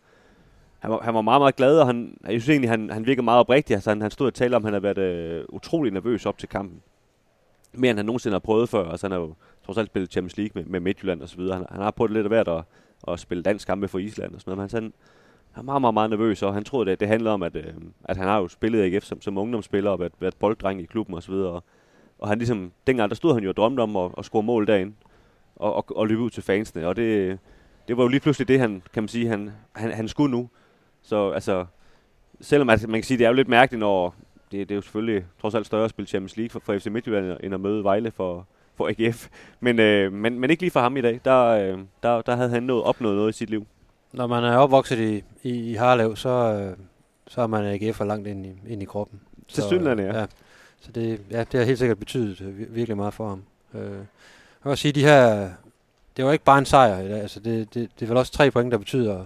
han 0.79 0.91
var, 0.91 0.99
han 1.01 1.13
var 1.13 1.21
meget, 1.21 1.41
meget 1.41 1.55
glad, 1.55 1.79
og 1.79 1.85
han, 1.85 2.17
jeg 2.23 2.41
synes 2.41 2.49
egentlig, 2.49 2.69
han, 2.69 2.89
han 2.89 3.05
virker 3.05 3.21
meget 3.21 3.39
oprigtig. 3.39 3.73
Altså, 3.73 3.89
han, 3.89 4.01
han 4.01 4.11
stod 4.11 4.27
og 4.27 4.33
talte 4.33 4.55
om, 4.55 4.65
at 4.65 4.65
han 4.65 4.73
har 4.73 4.93
været 4.93 4.97
øh, 4.97 5.45
utrolig 5.49 5.93
nervøs 5.93 6.25
op 6.25 6.37
til 6.37 6.49
kampen. 6.49 6.81
Mere 7.73 7.89
end 7.89 7.99
han 7.99 8.05
nogensinde 8.05 8.33
har 8.33 8.39
prøvet 8.39 8.69
før. 8.69 8.89
Altså, 8.91 9.07
han 9.07 9.11
har 9.11 9.19
jo 9.19 9.33
trods 9.65 9.77
alt 9.77 9.87
spillet 9.87 10.11
Champions 10.11 10.37
League 10.37 10.51
med, 10.55 10.63
med 10.71 10.79
Midtjylland 10.79 11.21
og 11.21 11.29
så 11.29 11.37
videre. 11.37 11.57
Han, 11.57 11.65
han 11.71 11.81
har 11.81 11.91
prøvet 11.91 12.11
lidt 12.11 12.25
af 12.25 12.29
hvert 12.29 12.47
at, 12.47 12.63
at 13.07 13.19
spille 13.19 13.43
dansk 13.43 13.67
kampe 13.67 13.87
for 13.87 13.99
Island 13.99 14.35
og 14.35 14.41
sådan 14.41 14.57
noget. 14.57 14.73
Men 14.73 14.81
han, 14.81 14.93
han 15.51 15.61
er 15.61 15.65
meget, 15.65 15.81
meget, 15.81 15.93
meget 15.93 16.09
nervøs, 16.09 16.43
og 16.43 16.53
han 16.53 16.63
troede, 16.63 16.91
at 16.91 16.99
det 16.99 17.07
handlede 17.07 17.33
om, 17.33 17.43
at, 17.43 17.55
øh, 17.55 17.73
at 18.03 18.17
han 18.17 18.27
har 18.27 18.37
jo 18.37 18.47
spillet 18.47 18.85
i 18.85 18.95
AGF 18.95 19.03
som, 19.03 19.21
som 19.21 19.37
ungdomsspiller 19.37 19.91
og 19.91 19.99
været, 19.99 20.13
været 20.19 20.35
bolddreng 20.35 20.81
i 20.81 20.85
klubben 20.85 21.15
og 21.15 21.23
så 21.23 21.31
videre. 21.31 21.51
Og, 21.51 21.63
og 22.19 22.27
han 22.27 22.37
ligesom, 22.37 22.71
dengang 22.87 23.09
der 23.09 23.15
stod 23.15 23.33
han 23.33 23.43
jo 23.43 23.49
og 23.49 23.57
drømte 23.57 23.81
om 23.81 23.95
at, 23.95 24.11
at 24.17 24.25
score 24.25 24.43
mål 24.43 24.67
derinde 24.67 24.93
og, 25.55 25.75
og, 25.75 25.85
og 25.97 26.07
løbe 26.07 26.21
ud 26.21 26.29
til 26.29 26.43
fansene. 26.43 26.87
Og 26.87 26.95
det, 26.95 27.39
det 27.87 27.97
var 27.97 28.03
jo 28.03 28.07
lige 28.07 28.19
pludselig 28.19 28.47
det, 28.47 28.59
han, 28.59 28.83
kan 28.93 29.03
man 29.03 29.07
sige, 29.07 29.27
han, 29.27 29.51
han, 29.71 29.91
han 29.91 30.07
skulle 30.07 30.31
nu. 30.31 30.49
Så 31.01 31.29
altså, 31.31 31.65
selvom 32.41 32.69
at 32.69 32.87
man 32.87 32.99
kan 32.99 33.03
sige, 33.03 33.17
det 33.17 33.23
er 33.25 33.29
jo 33.29 33.35
lidt 33.35 33.47
mærkeligt, 33.47 33.79
når 33.79 34.15
det, 34.51 34.69
det 34.69 34.71
er 34.71 34.75
jo 34.75 34.81
selvfølgelig 34.81 35.25
trods 35.41 35.55
alt 35.55 35.65
større 35.65 35.83
at 35.83 35.89
spille 35.89 36.07
Champions 36.07 36.37
League 36.37 36.49
for, 36.49 36.59
for 36.59 36.79
FC 36.79 36.85
Midtjylland, 36.85 37.37
end 37.43 37.53
at 37.53 37.59
møde 37.59 37.83
Vejle 37.83 38.11
for, 38.11 38.47
for 38.75 38.89
AGF. 38.89 39.27
Men, 39.59 39.79
øh, 39.79 40.13
men, 40.13 40.39
men 40.39 40.49
ikke 40.49 40.63
lige 40.63 40.71
for 40.71 40.79
ham 40.79 40.97
i 40.97 41.01
dag. 41.01 41.19
Der, 41.25 41.45
øh, 41.45 41.79
der, 42.03 42.21
der 42.21 42.35
havde 42.35 42.49
han 42.49 42.63
nået, 42.63 42.83
opnået 42.83 43.15
noget 43.15 43.29
i 43.29 43.37
sit 43.37 43.49
liv. 43.49 43.67
Når 44.13 44.27
man 44.27 44.43
er 44.43 44.57
opvokset 44.57 44.99
i, 44.99 45.23
i, 45.43 45.71
i 45.71 45.73
Harlev, 45.73 46.15
så, 46.15 46.29
øh, 46.29 46.77
så 47.27 47.41
er 47.41 47.47
man 47.47 47.75
AGF'er 47.75 48.03
langt 48.03 48.27
ind 48.27 48.45
i, 48.45 48.53
ind 48.67 48.81
i 48.81 48.85
kroppen. 48.85 49.19
Tilsyneladende, 49.47 50.03
ja. 50.03 50.19
ja. 50.19 50.25
Så 50.81 50.91
det, 50.91 51.21
ja, 51.31 51.39
det 51.39 51.59
har 51.59 51.63
helt 51.63 51.79
sikkert 51.79 51.99
betydet 51.99 52.41
øh, 52.41 52.47
vir- 52.47 52.71
virkelig 52.71 52.97
meget 52.97 53.13
for 53.13 53.27
ham. 53.29 53.43
Øh, 53.73 53.81
jeg 53.81 53.97
vil 54.63 54.71
også 54.71 54.81
sige, 54.81 54.91
de 54.91 55.03
her, 55.03 55.49
det 56.17 56.25
var 56.25 56.31
ikke 56.31 56.45
bare 56.45 56.59
en 56.59 56.65
sejr 56.65 56.99
i 56.99 57.07
dag. 57.07 57.21
Altså 57.21 57.39
det, 57.39 57.73
det, 57.73 57.89
det 57.99 58.05
er 58.05 58.07
vel 58.07 58.17
også 58.17 58.31
tre 58.31 58.51
point, 58.51 58.71
der 58.71 58.77
betyder 58.77 59.25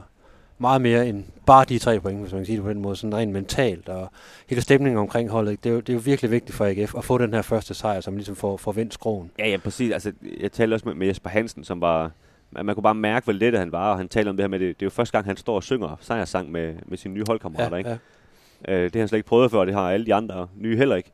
meget 0.57 0.81
mere 0.81 1.07
end 1.07 1.23
bare 1.45 1.65
de 1.65 1.79
tre 1.79 1.99
point, 1.99 2.19
hvis 2.19 2.31
man 2.31 2.39
kan 2.39 2.45
sige 2.45 2.55
det 2.55 2.63
på 2.63 2.69
den 2.69 2.81
måde, 2.81 2.95
sådan 2.95 3.15
rent 3.15 3.31
mentalt, 3.31 3.89
og 3.89 4.11
hele 4.49 4.61
stemningen 4.61 4.99
omkring 4.99 5.29
holdet, 5.29 5.63
det 5.63 5.69
er, 5.69 5.73
jo, 5.73 5.79
det 5.79 5.89
er 5.89 5.93
jo 5.93 6.01
virkelig 6.05 6.31
vigtigt 6.31 6.55
for 6.55 6.65
AGF 6.65 6.95
at 6.97 7.03
få 7.03 7.17
den 7.17 7.33
her 7.33 7.41
første 7.41 7.73
sejr, 7.73 8.01
som 8.01 8.15
ligesom 8.15 8.35
får, 8.35 8.57
får 8.57 8.71
vendt 8.71 8.93
skroen. 8.93 9.31
Ja, 9.39 9.49
ja, 9.49 9.57
præcis. 9.57 9.91
Altså, 9.91 10.11
jeg 10.39 10.51
talte 10.51 10.73
også 10.73 10.87
med, 10.87 10.95
med 10.95 11.07
Jesper 11.07 11.29
Hansen, 11.29 11.63
som 11.63 11.81
var... 11.81 12.11
Man, 12.51 12.65
man 12.65 12.75
kunne 12.75 12.83
bare 12.83 12.95
mærke, 12.95 13.23
hvor 13.23 13.33
lettet 13.33 13.59
han 13.59 13.71
var, 13.71 13.91
og 13.91 13.97
han 13.97 14.07
talte 14.09 14.29
om 14.29 14.37
det 14.37 14.43
her 14.43 14.49
med, 14.49 14.59
det, 14.59 14.67
det 14.67 14.83
er 14.83 14.85
jo 14.85 14.89
første 14.89 15.11
gang, 15.11 15.25
han 15.25 15.37
står 15.37 15.55
og 15.55 15.63
synger 15.63 15.97
sejrsang 16.01 16.51
med, 16.51 16.73
med 16.85 16.97
sine 16.97 17.13
nye 17.13 17.23
holdkammerater, 17.27 17.77
ikke? 17.77 17.89
ja. 17.89 17.97
Øh, 18.67 18.83
det 18.83 18.95
har 18.95 18.99
han 18.99 19.07
slet 19.07 19.17
ikke 19.17 19.27
prøvet 19.27 19.51
før, 19.51 19.65
det 19.65 19.73
har 19.73 19.91
alle 19.91 20.05
de 20.05 20.13
andre 20.13 20.47
nye 20.55 20.77
heller 20.77 20.95
ikke. 20.95 21.11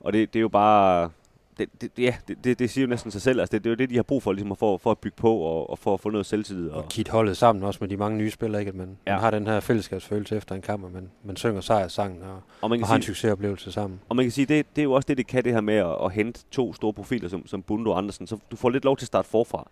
Og 0.00 0.12
det, 0.12 0.32
det 0.32 0.38
er 0.38 0.40
jo 0.40 0.48
bare... 0.48 1.10
Det, 1.58 1.68
det, 1.80 1.90
ja, 1.98 2.16
det, 2.28 2.44
det, 2.44 2.58
det 2.58 2.70
siger 2.70 2.82
jo 2.86 2.88
næsten 2.88 3.10
sig 3.10 3.22
selv. 3.22 3.40
Altså, 3.40 3.52
det, 3.52 3.64
det 3.64 3.70
er 3.70 3.72
jo 3.72 3.76
det, 3.76 3.90
de 3.90 3.96
har 3.96 4.02
brug 4.02 4.22
for, 4.22 4.32
ligesom, 4.32 4.56
for, 4.56 4.76
for 4.76 4.90
at 4.90 4.98
bygge 4.98 5.16
på 5.16 5.36
og, 5.36 5.70
og 5.70 5.78
for 5.78 5.94
at 5.94 6.00
få 6.00 6.10
noget 6.10 6.26
selvtillid. 6.26 6.70
Og, 6.70 6.82
og 6.82 6.88
kit 6.88 7.08
holdet 7.08 7.36
sammen 7.36 7.64
også 7.64 7.78
med 7.80 7.88
de 7.88 7.96
mange 7.96 8.18
nye 8.18 8.30
spillere, 8.30 8.60
ikke? 8.62 8.68
At 8.68 8.74
man, 8.74 8.98
ja. 9.06 9.12
Man 9.12 9.20
har 9.20 9.30
den 9.30 9.46
her 9.46 9.60
fællesskabsfølelse 9.60 10.36
efter 10.36 10.54
en 10.54 10.62
kamp, 10.62 10.84
og 10.84 10.92
man, 10.92 11.10
man 11.24 11.36
synger 11.36 11.60
sejrsangen 11.60 12.22
og, 12.22 12.40
og, 12.60 12.70
man 12.70 12.72
og 12.72 12.78
kan 12.78 12.86
har 12.86 12.96
en 12.96 13.02
sige, 13.02 13.14
succesoplevelse 13.14 13.72
sammen. 13.72 14.00
og 14.08 14.16
man 14.16 14.24
kan 14.24 14.32
sige, 14.32 14.46
det, 14.46 14.66
det 14.76 14.82
er 14.82 14.84
jo 14.84 14.92
også 14.92 15.06
det, 15.06 15.16
det 15.16 15.26
kan 15.26 15.44
det 15.44 15.52
her 15.52 15.60
med 15.60 15.74
at, 15.74 15.96
at 16.04 16.12
hente 16.12 16.40
to 16.50 16.74
store 16.74 16.92
profiler 16.92 17.28
som, 17.28 17.46
som 17.46 17.62
Bundo 17.62 17.90
og 17.90 17.98
Andersen. 17.98 18.26
Så 18.26 18.38
du 18.50 18.56
får 18.56 18.70
lidt 18.70 18.84
lov 18.84 18.96
til 18.96 19.04
at 19.04 19.06
starte 19.06 19.28
forfra. 19.28 19.68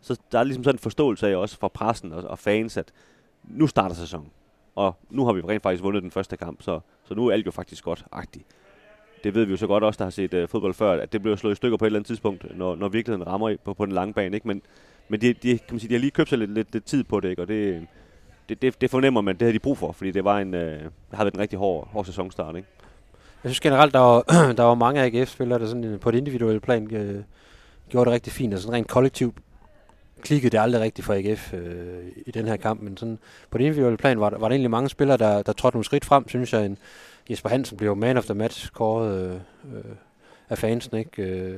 Så 0.00 0.16
der 0.32 0.38
er 0.38 0.44
ligesom 0.44 0.64
sådan 0.64 0.74
en 0.74 0.78
forståelse 0.78 1.28
af 1.28 1.36
også 1.36 1.58
fra 1.58 1.68
pressen 1.68 2.12
og, 2.12 2.24
og 2.24 2.38
fans, 2.38 2.76
at 2.76 2.92
nu 3.44 3.66
starter 3.66 3.94
sæsonen. 3.94 4.30
Og 4.74 4.96
nu 5.10 5.26
har 5.26 5.32
vi 5.32 5.40
rent 5.40 5.62
faktisk 5.62 5.82
vundet 5.82 6.02
den 6.02 6.10
første 6.10 6.36
kamp, 6.36 6.62
så, 6.62 6.80
så 7.04 7.14
nu 7.14 7.26
er 7.26 7.32
alt 7.32 7.46
jo 7.46 7.50
faktisk 7.50 7.84
godt 7.84 8.04
agtigt. 8.12 8.44
Det 9.24 9.34
ved 9.34 9.44
vi 9.44 9.50
jo 9.50 9.56
så 9.56 9.66
godt 9.66 9.84
også, 9.84 9.98
der 9.98 10.04
har 10.04 10.10
set 10.10 10.34
øh, 10.34 10.48
fodbold 10.48 10.74
før, 10.74 11.02
at 11.02 11.12
det 11.12 11.22
bliver 11.22 11.36
slået 11.36 11.52
i 11.52 11.56
stykker 11.56 11.76
på 11.78 11.84
et 11.84 11.86
eller 11.86 11.98
andet 11.98 12.06
tidspunkt, 12.06 12.58
når, 12.58 12.76
når 12.76 12.88
virkeligheden 12.88 13.26
rammer 13.26 13.48
i- 13.48 13.56
på, 13.56 13.74
på 13.74 13.86
den 13.86 13.92
lange 13.94 14.14
bane. 14.14 14.36
Ikke? 14.36 14.48
Men, 14.48 14.62
men 15.08 15.20
de, 15.20 15.32
de, 15.32 15.58
kan 15.58 15.66
man 15.70 15.80
sige, 15.80 15.88
de 15.88 15.94
har 15.94 16.00
lige 16.00 16.10
købt 16.10 16.28
sig 16.28 16.38
lidt, 16.38 16.50
lidt, 16.54 16.72
lidt 16.72 16.84
tid 16.84 17.04
på 17.04 17.20
det, 17.20 17.30
ikke? 17.30 17.42
og 17.42 17.48
det, 17.48 17.86
det, 18.48 18.62
det, 18.62 18.80
det 18.80 18.90
fornemmer 18.90 19.20
man, 19.20 19.36
det 19.36 19.46
har 19.46 19.52
de 19.52 19.58
brug 19.58 19.78
for, 19.78 19.92
fordi 19.92 20.10
det 20.10 20.24
var 20.24 20.38
en, 20.38 20.54
øh, 20.54 20.60
det 20.60 20.90
havde 21.12 21.24
været 21.24 21.34
en 21.34 21.40
rigtig 21.40 21.58
hård, 21.58 21.88
hård 21.92 22.04
sæsonstart. 22.04 22.56
Ikke? 22.56 22.68
Jeg 23.44 23.50
synes 23.50 23.60
generelt, 23.60 23.94
der 23.94 23.98
var, 24.00 24.20
der 24.56 24.62
var 24.62 24.74
mange 24.74 25.00
AGF-spillere, 25.02 25.58
der 25.58 25.66
sådan, 25.66 25.84
øh, 25.84 26.00
på 26.00 26.08
et 26.08 26.14
individuelt 26.14 26.62
plan 26.62 26.94
øh, 26.94 27.22
gjorde 27.88 28.04
det 28.04 28.14
rigtig 28.14 28.32
fint, 28.32 28.54
og 28.54 28.60
sådan 28.60 28.74
rent 28.74 28.88
kollektivt 28.88 29.34
klikkede 30.22 30.50
det 30.50 30.62
aldrig 30.62 30.80
rigtigt 30.82 31.06
for 31.06 31.14
AGF 31.14 31.54
øh, 31.54 32.04
i 32.26 32.30
den 32.30 32.46
her 32.46 32.56
kamp, 32.56 32.82
men 32.82 32.96
sådan, 32.96 33.18
på 33.50 33.58
det 33.58 33.64
individuelle 33.64 33.96
plan 33.96 34.20
var 34.20 34.30
var 34.30 34.38
der 34.38 34.48
egentlig 34.48 34.70
mange 34.70 34.88
spillere, 34.88 35.16
der, 35.16 35.42
der 35.42 35.52
trådte 35.52 35.76
nogle 35.76 35.84
skridt 35.84 36.04
frem, 36.04 36.28
synes 36.28 36.52
jeg. 36.52 36.66
En 36.66 36.78
Jesper 37.30 37.48
Hansen 37.48 37.76
blev 37.76 37.96
man 37.96 38.16
of 38.16 38.24
the 38.24 38.34
match 38.34 38.70
kåret 38.72 39.20
øh, 39.24 39.34
øh, 39.76 39.84
af 40.50 40.58
fansen, 40.58 40.96
ikke? 40.96 41.22
Øh, 41.22 41.56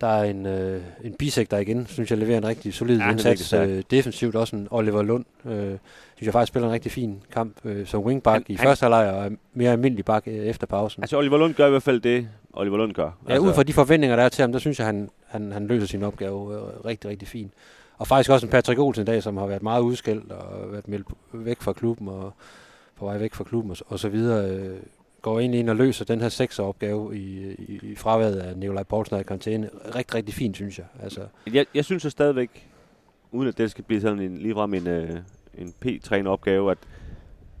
der 0.00 0.06
er 0.08 0.24
en, 0.24 0.46
øh, 0.46 0.82
en 1.04 1.14
bisek, 1.14 1.50
der 1.50 1.58
igen, 1.58 1.86
synes 1.86 2.10
jeg, 2.10 2.18
leverer 2.18 2.38
en 2.38 2.46
rigtig 2.46 2.74
solid 2.74 2.98
Ja, 2.98 3.04
ja, 3.04 3.10
indsats. 3.10 3.52
Øh, 3.52 3.82
defensivt 3.90 4.34
også 4.36 4.56
en 4.56 4.68
Oliver 4.70 5.02
Lund, 5.02 5.24
øh, 5.46 5.52
synes 5.52 5.78
jeg 6.22 6.32
faktisk 6.32 6.48
spiller 6.48 6.66
en 6.68 6.72
rigtig 6.74 6.92
fin 6.92 7.22
kamp 7.32 7.56
øh, 7.64 7.86
som 7.86 8.02
wingback 8.04 8.34
Han- 8.34 8.44
i 8.48 8.54
han- 8.54 8.64
første 8.66 8.84
halvleg 8.84 9.10
og 9.14 9.24
er 9.26 9.30
mere 9.54 9.72
almindelig 9.72 10.04
bak 10.04 10.22
øh, 10.26 10.34
efter 10.34 10.66
pausen. 10.66 11.02
Altså 11.02 11.18
Oliver 11.18 11.38
Lund 11.38 11.54
gør 11.54 11.66
i 11.66 11.70
hvert 11.70 11.82
fald 11.82 12.00
det, 12.00 12.28
Oliver 12.52 12.76
Lund 12.76 12.92
gør. 12.92 13.10
Ja, 13.28 13.32
altså, 13.32 13.48
ud 13.48 13.54
fra 13.54 13.62
de 13.62 13.72
forventninger, 13.72 14.16
der 14.16 14.22
er 14.22 14.28
til 14.28 14.42
ham, 14.42 14.52
der 14.52 14.58
synes 14.58 14.78
jeg, 14.78 14.86
han, 14.86 15.10
han, 15.26 15.52
han 15.52 15.66
løser 15.66 15.86
sin 15.86 16.02
opgave 16.02 16.54
øh, 16.56 16.62
rigtig, 16.84 17.10
rigtig 17.10 17.28
fint. 17.28 17.52
Og 17.98 18.06
faktisk 18.06 18.30
også 18.30 18.46
en 18.46 18.50
Patrick 18.50 18.80
Olsen 18.80 19.02
i 19.02 19.04
dag, 19.04 19.22
som 19.22 19.36
har 19.36 19.46
været 19.46 19.62
meget 19.62 19.80
udskældt 19.82 20.32
og 20.32 20.72
været 20.72 20.88
meldt 20.88 21.06
væk 21.32 21.60
fra 21.62 21.72
klubben 21.72 22.08
og 22.08 22.32
på 23.02 23.06
vej 23.06 23.18
væk 23.18 23.34
fra 23.34 23.44
klubben 23.44 23.70
og, 23.70 23.76
så- 23.76 23.84
og 23.86 23.98
så 23.98 24.08
videre, 24.08 24.50
øh, 24.50 24.76
går 25.22 25.40
egentlig 25.40 25.60
ind 25.60 25.70
og 25.70 25.76
løser 25.76 26.04
den 26.04 26.20
her 26.20 26.28
sekseropgave 26.28 27.16
i, 27.16 27.52
i, 27.52 27.80
i 27.82 27.94
fraværet 27.96 28.36
af 28.36 28.56
Nikolaj 28.56 28.82
Poulsen 28.82 29.14
og 29.14 29.20
i 29.20 29.24
karantæne. 29.24 29.70
Rigtig, 29.94 30.14
rigtig 30.14 30.34
fint, 30.34 30.56
synes 30.56 30.78
jeg. 30.78 30.86
Altså, 31.02 31.20
Jeg, 31.52 31.66
jeg 31.74 31.84
synes 31.84 32.04
jo 32.04 32.10
stadigvæk, 32.10 32.68
uden 33.32 33.48
at 33.48 33.58
det 33.58 33.70
skal 33.70 33.84
blive 33.84 34.00
sådan 34.00 34.18
en, 34.20 34.38
ligefrem 34.38 34.74
en, 34.74 34.86
øh, 34.86 35.10
en 35.58 35.74
P-træneropgave, 35.80 36.70
at, 36.70 36.78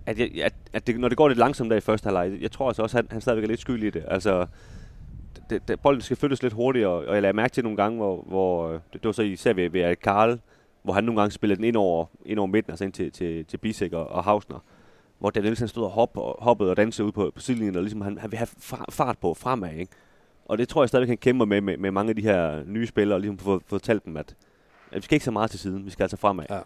at, 0.06 0.18
jeg, 0.18 0.30
at, 0.44 0.54
at 0.72 0.86
det, 0.86 1.00
når 1.00 1.08
det 1.08 1.16
går 1.18 1.28
lidt 1.28 1.38
langsomt 1.38 1.70
der 1.70 1.76
i 1.76 1.80
første 1.80 2.06
halvleg, 2.06 2.42
jeg 2.42 2.50
tror 2.50 2.66
altså 2.68 2.82
også, 2.82 2.98
at 2.98 3.04
han, 3.04 3.12
han 3.12 3.20
stadigvæk 3.20 3.44
er 3.44 3.48
lidt 3.48 3.60
skyld 3.60 3.82
i 3.82 3.90
det. 3.90 4.04
Altså, 4.08 4.46
det, 5.50 5.68
det, 5.68 5.80
bolden 5.80 6.00
skal 6.02 6.16
flyttes 6.16 6.42
lidt 6.42 6.54
hurtigere, 6.54 6.90
og 6.90 7.14
jeg 7.14 7.22
lader 7.22 7.34
mærke 7.34 7.52
til 7.52 7.62
nogle 7.64 7.76
gange, 7.76 7.96
hvor, 7.98 8.24
hvor 8.28 8.68
øh, 8.68 8.74
det, 8.74 8.92
det 8.92 9.04
var 9.04 9.12
så 9.12 9.22
især 9.22 9.52
ved, 9.52 9.70
ved 9.70 9.96
Karl, 9.96 10.38
hvor 10.82 10.92
han 10.92 11.04
nogle 11.04 11.20
gange 11.20 11.32
spillede 11.32 11.56
den 11.56 11.64
ind 11.64 11.76
over, 11.76 12.06
ind 12.26 12.38
over 12.38 12.46
midten, 12.46 12.70
altså 12.72 12.84
ind 12.84 12.92
til, 12.92 13.10
til, 13.12 13.44
til 13.44 13.56
Bisek 13.56 13.92
og, 13.92 14.06
og 14.08 14.24
Hausner, 14.24 14.64
hvor 15.22 15.30
Dan 15.30 15.42
Nielsen 15.42 15.68
stod 15.68 15.84
og, 15.84 15.90
hop, 15.90 16.16
og 16.16 16.36
hoppede 16.40 16.70
og 16.70 16.76
dansede 16.76 17.06
ud 17.06 17.12
på, 17.12 17.32
på 17.34 17.40
sidelinjen, 17.40 17.76
og 17.76 17.82
ligesom 17.82 18.00
han, 18.00 18.18
han 18.18 18.30
vil 18.30 18.38
have 18.38 18.46
fa- 18.46 18.84
fart 18.90 19.18
på 19.18 19.34
fremad, 19.34 19.74
ikke? 19.74 19.92
Og 20.44 20.58
det 20.58 20.68
tror 20.68 20.82
jeg 20.82 20.88
stadig 20.88 21.06
kan 21.06 21.16
kæmpe 21.16 21.46
med, 21.46 21.60
med, 21.60 21.76
med 21.76 21.90
mange 21.90 22.10
af 22.10 22.16
de 22.16 22.22
her 22.22 22.62
nye 22.66 22.86
spillere, 22.86 23.16
og 23.16 23.20
ligesom 23.20 23.38
få 23.38 23.62
fortalt 23.66 24.04
dem, 24.04 24.16
at, 24.16 24.34
at 24.90 24.96
vi 24.96 25.02
skal 25.02 25.14
ikke 25.14 25.24
så 25.24 25.30
meget 25.30 25.50
til 25.50 25.60
siden, 25.60 25.84
vi 25.84 25.90
skal 25.90 26.04
altså 26.04 26.16
fremad. 26.16 26.44
Ja. 26.50 26.58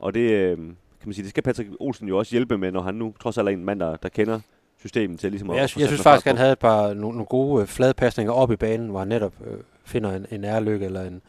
Og 0.00 0.14
det, 0.14 0.30
øh, 0.30 0.56
kan 0.56 0.66
man 1.04 1.12
sige, 1.12 1.22
det 1.22 1.30
skal 1.30 1.42
Patrick 1.42 1.70
Olsen 1.80 2.08
jo 2.08 2.18
også 2.18 2.34
hjælpe 2.34 2.58
med, 2.58 2.72
når 2.72 2.82
han 2.82 2.94
nu 2.94 3.14
trods 3.20 3.38
alt 3.38 3.48
er 3.48 3.52
en 3.52 3.64
mand, 3.64 3.80
der, 3.80 3.96
der 3.96 4.08
kender 4.08 4.40
systemet 4.78 5.20
til 5.20 5.30
ligesom 5.30 5.48
Jeg, 5.48 5.56
at, 5.56 5.76
jeg, 5.76 5.80
jeg 5.80 5.88
synes 5.88 6.02
faktisk, 6.02 6.26
at 6.26 6.30
han 6.30 6.38
havde 6.38 6.52
et 6.52 6.58
par 6.58 6.86
nogle, 6.86 6.96
nogle 6.96 7.26
gode 7.26 7.62
øh, 7.62 7.68
fladpasninger 7.68 8.32
op 8.32 8.52
i 8.52 8.56
banen, 8.56 8.88
hvor 8.88 8.98
han 8.98 9.08
netop 9.08 9.34
øh, 9.46 9.58
finder 9.84 10.16
en, 10.16 10.26
en 10.30 10.44
ærlykke 10.44 10.86
eller 10.86 11.02
en, 11.02 11.22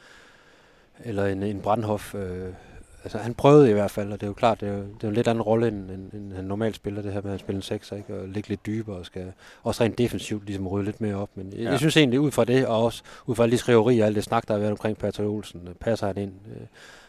eller 1.00 1.25
en, 1.25 1.44
en 1.44 1.62
brandhof. 1.62 2.16
Øh, 2.16 2.54
altså, 3.03 3.17
han 3.17 3.34
prøvede 3.34 3.70
i 3.70 3.74
hvert 3.74 3.91
fald, 3.91 4.12
og 4.12 4.20
det 4.22 4.24
er 4.25 4.27
jo 4.29 4.34
klart, 4.34 4.62
det 4.62 4.70
er 4.70 4.74
jo, 4.74 4.79
det 4.79 4.86
er 4.86 4.98
jo 5.03 5.08
en 5.10 5.13
lidt 5.15 5.27
anden 5.27 5.41
rolle, 5.41 5.67
end, 5.67 5.91
end, 5.91 6.13
end 6.13 6.34
han 6.34 6.46
normalt 6.46 6.75
spiller, 6.75 7.01
det 7.01 7.13
her 7.13 7.22
med 7.24 7.34
at 7.34 7.39
spille 7.39 7.55
en 7.58 7.62
6, 7.62 7.91
ikke? 7.91 8.15
og 8.20 8.27
ligge 8.27 8.50
lidt 8.50 8.65
dybere, 8.65 8.96
og 8.98 9.05
skal 9.05 9.34
også 9.63 9.84
rent 9.84 9.98
defensivt 9.98 10.46
ligesom 10.46 10.67
rydde 10.67 10.86
lidt 10.86 11.01
mere 11.01 11.15
op. 11.15 11.29
Men 11.36 11.51
jeg, 11.53 11.60
Ja. 11.60 11.70
jeg 11.70 11.79
synes 11.79 11.98
egentlig, 11.98 12.20
ud 12.20 12.31
fra 12.31 12.46
det, 12.46 12.65
og 12.67 12.84
også 12.84 13.03
ud 13.25 13.36
fra 13.36 13.43
alle 13.43 13.51
de 13.53 13.58
skriverier 13.58 14.03
og 14.03 14.08
alt 14.08 14.15
det 14.15 14.24
snak, 14.24 14.48
der 14.48 14.53
har 14.53 14.60
været 14.60 14.72
omkring 14.72 14.98
Patrick 14.98 15.29
Olsen, 15.29 15.62
øh, 15.67 15.74
passer 15.75 16.08
han 16.08 16.17
ind 16.17 16.31
øh, 16.55 16.62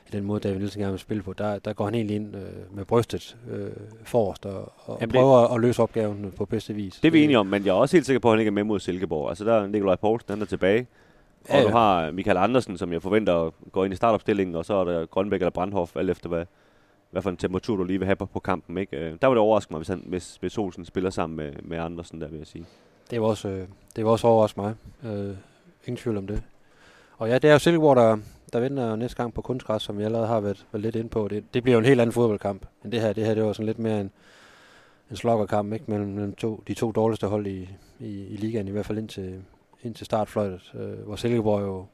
i 0.09 0.11
den 0.13 0.25
måde, 0.25 0.41
David 0.41 0.59
Nielsen 0.59 0.81
gerne 0.81 0.93
vil 0.93 1.01
spille 1.01 1.23
på. 1.23 1.33
Der, 1.33 1.59
der 1.59 1.73
går 1.73 1.85
han 1.85 1.95
egentlig 1.95 2.17
ind 2.17 2.37
øh, 2.37 2.43
med 2.77 2.85
brystet 2.85 3.37
øh, 3.51 3.71
forrest, 4.05 4.47
og, 4.47 4.73
og 4.77 4.99
Jamen, 5.01 5.13
det- 5.13 5.21
prøver 5.21 5.55
at 5.55 5.61
løse 5.61 5.83
opgaven 5.83 6.33
på 6.37 6.45
bedste 6.45 6.75
vis. 6.75 6.95
Det 7.03 7.09
er 7.09 7.13
vi 7.13 7.25
enige 7.25 7.39
om, 7.39 7.47
men 7.47 7.65
jeg 7.65 7.71
er 7.71 7.75
også 7.75 7.97
helt 7.97 8.07
sikker 8.07 8.21
på, 8.21 8.29
at 8.29 8.33
han 8.33 8.39
ikke 8.41 8.49
er 8.49 8.53
med 8.53 8.65
mod 8.65 8.81
Silkeborg. 8.81 9.29
Altså 9.29 9.45
der 9.45 9.55
er 9.55 9.67
Nikolaj 9.67 9.97
Poulsen, 9.97 10.27
han 10.31 10.41
er 10.43 10.47
tilbage. 10.47 10.87
Og 11.49 11.55
Ja, 11.57 11.63
du 11.63 11.69
har 11.69 12.11
Michael 12.11 12.37
Andersen, 12.37 12.79
som 12.79 12.93
jeg 12.93 13.03
forventer 13.03 13.51
går 13.73 13.85
ind 13.85 13.93
i 13.93 13.97
startopstillingen, 13.97 14.57
og 14.57 14.65
så 14.65 14.75
er 14.75 14.85
der 14.85 15.07
Grønbæk 15.07 15.41
eller 15.41 15.51
Brandhoff, 15.51 15.97
alt 15.97 16.11
efter 16.11 16.29
hvad, 16.29 16.45
hvad 17.11 17.23
for 17.23 17.31
en 17.31 17.37
temperatur 17.37 17.77
du 17.77 17.85
lige 17.85 17.99
vil 17.99 18.07
have 18.07 18.17
på, 18.17 18.27
på 18.27 18.41
kampen. 18.41 18.79
Ikke? 18.79 18.97
Øh, 18.97 19.17
Der 19.23 19.29
vil 19.29 19.37
det 19.37 19.43
overraske 19.43 19.73
mig, 19.73 19.79
hvis, 19.79 19.89
han, 19.89 20.03
hvis, 20.07 20.37
hvis 20.41 20.59
Olsen 20.59 20.85
spiller 20.85 21.11
sammen 21.11 21.37
med, 21.37 21.53
med 21.63 21.79
Andersen, 21.79 22.21
der 22.21 22.29
vil 22.29 22.39
jeg 22.39 22.47
sige. 22.47 22.65
Det 23.11 23.21
var 23.21 23.27
også, 23.27 23.49
øh, 23.49 23.67
det 23.97 24.05
var 24.05 24.11
også 24.11 24.27
overrasket 24.27 24.57
mig. 24.63 24.75
Øh, 25.05 25.35
ingen 25.87 25.97
tvivl 25.97 26.17
om 26.17 26.27
det. 26.27 26.43
Og 27.19 27.29
ja, 27.29 27.35
det 27.39 27.49
er 27.49 27.53
jo 27.53 27.59
Silkeborg, 27.59 27.97
der, 27.97 28.17
der 28.53 28.61
vinder 28.61 28.97
næste 28.97 29.17
gang 29.17 29.35
på 29.35 29.41
kunstgræs, 29.43 29.83
som 29.83 29.99
vi 29.99 30.03
allerede 30.03 30.27
har 30.27 30.41
været, 30.41 30.67
været 30.73 30.83
lidt 30.83 30.97
inde 30.97 31.09
på. 31.09 31.29
Det, 31.29 31.45
det 31.55 31.63
bliver 31.63 31.75
jo 31.75 31.79
en 31.79 31.85
helt 31.87 32.01
anden 32.01 32.13
fodboldkamp 32.13 32.67
end 32.85 32.93
det 32.93 33.01
her. 33.01 33.13
Det 33.13 33.27
her 33.27 33.35
det 33.35 33.45
var 33.45 33.53
sådan 33.53 33.67
lidt 33.67 33.79
mere 33.79 34.01
en, 34.01 34.11
en 35.11 35.17
slokkerkamp 35.17 35.73
ikke? 35.73 35.85
Mellem, 35.89 36.09
mellem 36.09 36.35
to, 36.35 36.63
de 36.69 36.75
to 36.75 36.93
dårligste 36.93 37.27
hold 37.27 37.47
i, 37.47 37.69
i, 38.01 38.27
i 38.27 38.37
ligaen, 38.37 38.69
i 38.69 38.71
hvert 38.71 38.87
fald 38.87 38.99
indtil, 38.99 39.43
indtil 39.83 40.07
startfløjtet, 40.07 40.73
øh, 40.75 41.05
hvor 41.07 41.17
Silkeborg 41.17 41.63
jo 41.63 41.87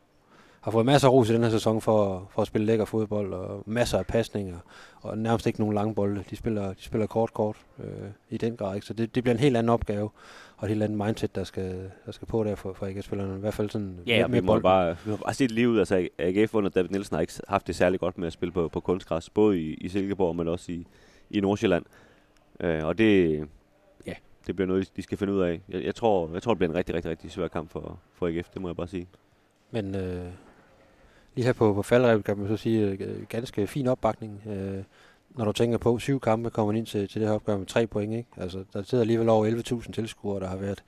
har 0.61 0.71
fået 0.71 0.87
masser 0.87 1.09
af 1.09 1.13
ros 1.13 1.31
i 1.31 1.35
den 1.35 1.43
her 1.43 1.51
sæson 1.51 1.81
for, 1.81 2.29
for 2.31 2.43
at 2.43 2.49
spille 2.49 2.67
lækker 2.67 2.85
fodbold, 2.85 3.33
og 3.33 3.63
masser 3.67 3.99
af 3.99 4.07
pasninger, 4.07 4.59
og 5.01 5.19
nærmest 5.19 5.47
ikke 5.47 5.61
nogen 5.61 5.75
lange 5.75 5.95
bolde. 5.95 6.25
De 6.31 6.37
spiller, 6.37 6.69
de 6.69 6.83
spiller 6.83 7.07
kort-kort 7.07 7.57
øh, 7.79 8.09
i 8.31 8.37
den 8.37 8.57
grad, 8.57 8.75
ikke? 8.75 8.87
så 8.87 8.93
det, 8.95 9.15
det 9.15 9.23
bliver 9.23 9.35
en 9.35 9.41
helt 9.41 9.57
anden 9.57 9.71
opgave 9.71 10.11
og 10.57 10.65
et 10.65 10.69
helt 10.69 10.83
andet 10.83 11.07
mindset, 11.07 11.35
der 11.35 11.45
skal, 11.45 11.91
der 12.07 12.13
skal 12.13 12.27
på 12.29 12.45
der 12.45 12.55
for, 12.55 12.73
for 12.73 12.87
AGF-spillerne. 12.87 13.37
I 13.37 13.41
hvert 13.41 13.55
fald 13.55 13.71
sådan 13.71 13.99
Ja, 14.07 14.25
og 14.25 14.33
vi 14.33 14.41
må 14.41 14.47
bolden. 14.47 14.63
bare, 14.63 14.97
vi 15.05 15.11
må 15.11 15.17
bare 15.17 15.35
se 15.35 15.45
det 15.45 15.51
lige 15.51 15.69
ud. 15.69 15.79
Altså, 15.79 16.09
AGF 16.19 16.55
under 16.55 16.71
David 16.71 16.89
Nielsen 16.91 17.15
har 17.15 17.21
ikke 17.21 17.33
haft 17.49 17.67
det 17.67 17.77
særlig 17.77 18.01
godt 18.01 18.19
med 18.19 18.27
at 18.27 18.33
spille 18.33 18.53
på, 18.53 18.69
på 18.69 18.81
kunstgræs, 18.81 19.31
både 19.31 19.61
i, 19.61 19.75
i 19.75 19.89
Silkeborg, 19.89 20.37
men 20.37 20.49
også 20.49 20.73
i, 20.73 20.87
i 21.31 21.41
Nordsjælland. 21.41 21.85
Øh, 22.61 22.85
og 22.85 22.99
det, 22.99 23.41
det 24.49 24.57
bliver 24.57 24.67
noget, 24.67 24.97
de 24.97 25.03
skal 25.03 25.19
finde 25.19 25.33
ud 25.33 25.41
af. 25.41 25.61
Jeg, 25.69 25.85
jeg, 25.85 25.95
tror, 25.95 26.31
jeg 26.33 26.43
tror, 26.43 26.53
det 26.53 26.59
bliver 26.59 26.71
en 26.71 26.77
rigtig, 26.77 26.95
rigtig, 26.95 27.11
rigtig 27.11 27.31
svær 27.31 27.49
kamp 27.49 27.71
for, 27.71 27.99
for 28.13 28.27
AGF, 28.27 28.49
det 28.49 28.63
må 28.63 28.69
jeg 28.69 28.77
bare 28.77 28.89
sige. 28.89 29.07
Men 29.71 29.95
øh, 29.95 30.27
lige 31.35 31.47
her 31.47 31.53
på, 31.53 31.75
på 31.75 31.83
faldrevet 31.83 32.25
kan 32.25 32.39
man 32.39 32.49
så 32.49 32.57
sige, 32.57 32.87
øh, 32.87 33.27
ganske 33.29 33.67
fin 33.67 33.87
opbakning. 33.87 34.43
Øh, 34.47 34.83
når 35.31 35.45
du 35.45 35.53
tænker 35.53 35.79
på, 35.79 35.99
syv 35.99 36.21
kampe 36.21 36.51
kommer 36.51 36.73
ind 36.73 36.87
til, 36.87 37.09
til 37.09 37.21
det 37.21 37.29
her 37.29 37.35
opgør 37.35 37.57
med 37.57 37.67
tre 37.67 37.87
point. 37.87 38.13
Ikke? 38.13 38.29
Altså, 38.37 38.65
der 38.73 38.83
sidder 38.83 39.03
alligevel 39.03 39.29
over 39.29 39.47
11.000 39.83 39.93
tilskuere, 39.93 40.41
der 40.41 40.47
har 40.47 40.57
været 40.57 40.85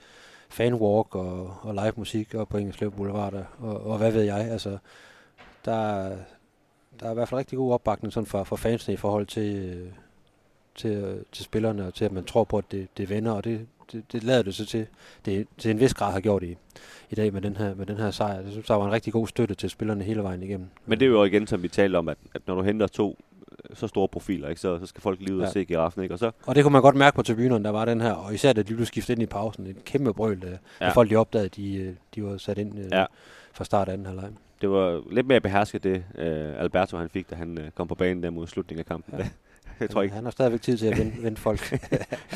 fanwalk 0.48 1.14
og, 1.14 1.54
og 1.62 1.74
live 1.74 1.92
musik 1.96 2.34
og 2.34 2.48
på 2.48 2.58
Ingerslev 2.58 2.92
Boulevard, 2.92 3.34
og, 3.34 3.44
og, 3.58 3.86
og 3.86 3.98
hvad 3.98 4.12
ved 4.12 4.22
jeg. 4.22 4.50
Altså, 4.50 4.78
der, 5.64 6.08
der 7.00 7.06
er 7.06 7.10
i 7.10 7.14
hvert 7.14 7.28
fald 7.28 7.38
rigtig 7.38 7.58
god 7.58 7.72
opbakning 7.72 8.12
sådan 8.12 8.26
for, 8.26 8.44
for 8.44 8.56
fansene 8.56 8.94
i 8.94 8.96
forhold 8.96 9.26
til, 9.26 9.56
øh, 9.56 9.92
til, 10.74 10.90
øh, 10.90 11.16
til 11.32 11.44
spillerne, 11.44 11.86
og 11.86 11.94
til 11.94 12.04
at 12.04 12.12
man 12.12 12.24
tror 12.24 12.44
på, 12.44 12.58
at 12.58 12.64
det, 12.70 12.88
det 12.96 13.10
vender, 13.10 13.32
og 13.32 13.44
det, 13.44 13.66
det, 13.92 14.12
det 14.12 14.24
lader 14.24 14.42
det 14.42 14.54
så 14.54 14.66
til. 14.66 14.86
Det 15.24 15.46
til 15.58 15.70
en 15.70 15.80
vis 15.80 15.94
grad 15.94 16.12
har 16.12 16.20
gjort 16.20 16.42
i, 16.42 16.56
i 17.10 17.14
dag 17.14 17.32
med 17.32 17.40
den 17.42 17.56
her, 17.56 17.74
med 17.74 17.86
den 17.86 17.96
her 17.96 18.10
sejr. 18.10 18.40
Jeg 18.40 18.50
synes, 18.50 18.66
der 18.66 18.74
var 18.74 18.86
en 18.86 18.92
rigtig 18.92 19.12
god 19.12 19.26
støtte 19.26 19.54
til 19.54 19.70
spillerne 19.70 20.04
hele 20.04 20.22
vejen 20.22 20.42
igennem. 20.42 20.66
Men 20.86 21.00
det 21.00 21.06
er 21.06 21.10
jo 21.10 21.24
igen, 21.24 21.46
som 21.46 21.62
vi 21.62 21.68
talte 21.68 21.96
om, 21.96 22.08
at, 22.08 22.18
at 22.34 22.42
når 22.46 22.54
du 22.54 22.62
henter 22.62 22.86
to 22.86 23.18
øh, 23.70 23.76
så 23.76 23.86
store 23.86 24.08
profiler, 24.08 24.48
ikke, 24.48 24.60
så, 24.60 24.78
så 24.78 24.86
skal 24.86 25.00
folk 25.02 25.20
lige 25.20 25.34
ud 25.34 25.38
ja. 25.38 25.42
Ja. 25.42 25.48
og 25.48 25.52
se 25.52 25.64
giraffen. 25.64 26.02
Ikke? 26.02 26.14
Og 26.14 26.18
så, 26.18 26.30
Og 26.46 26.54
det 26.54 26.62
kunne 26.64 26.72
man 26.72 26.82
godt 26.82 26.96
mærke 26.96 27.14
på 27.14 27.22
tribunerne, 27.22 27.64
der 27.64 27.70
var 27.70 27.84
den 27.84 28.00
her, 28.00 28.12
og 28.12 28.34
især 28.34 28.52
da 28.52 28.62
de 28.62 28.74
blev 28.74 28.86
skiftet 28.86 29.14
ind 29.14 29.22
i 29.22 29.26
pausen, 29.26 29.66
en 29.66 29.76
kæmpe 29.84 30.14
brøl, 30.14 30.40
da, 30.42 30.46
ja. 30.46 30.52
Ja. 30.80 30.86
da 30.86 30.90
folk 30.92 31.10
de 31.10 31.16
opdagede, 31.16 31.48
de, 31.48 31.74
øh, 31.74 31.94
de 32.14 32.24
var 32.24 32.36
sat 32.36 32.58
ind 32.58 32.78
øh, 32.78 32.84
Ja. 32.90 32.98
ja. 33.00 33.06
fra 33.52 33.64
start 33.64 33.88
af 33.88 33.92
anden 33.92 34.06
halvleg. 34.06 34.30
det 34.60 34.70
var 34.70 35.02
lidt 35.10 35.26
mere 35.26 35.40
behersket 35.40 35.84
det, 35.84 36.04
øh, 36.18 36.60
Alberto 36.60 36.96
han 36.96 37.08
fik, 37.08 37.30
da 37.30 37.34
han 37.34 37.58
øh, 37.58 37.70
kom 37.70 37.88
på 37.88 37.94
banen 37.94 38.22
der 38.22 38.30
mod 38.30 38.46
slutningen 38.46 38.80
af 38.80 38.86
kampen. 38.86 39.14
Ja. 39.18 39.28
Jeg 39.80 39.90
tror 39.90 40.02
ikke. 40.02 40.14
Han 40.14 40.24
har 40.24 40.30
stadigvæk 40.30 40.62
tid 40.62 40.78
til 40.78 40.86
at 40.86 40.98
vende, 40.98 41.12
vende 41.22 41.36
folk. 41.40 41.72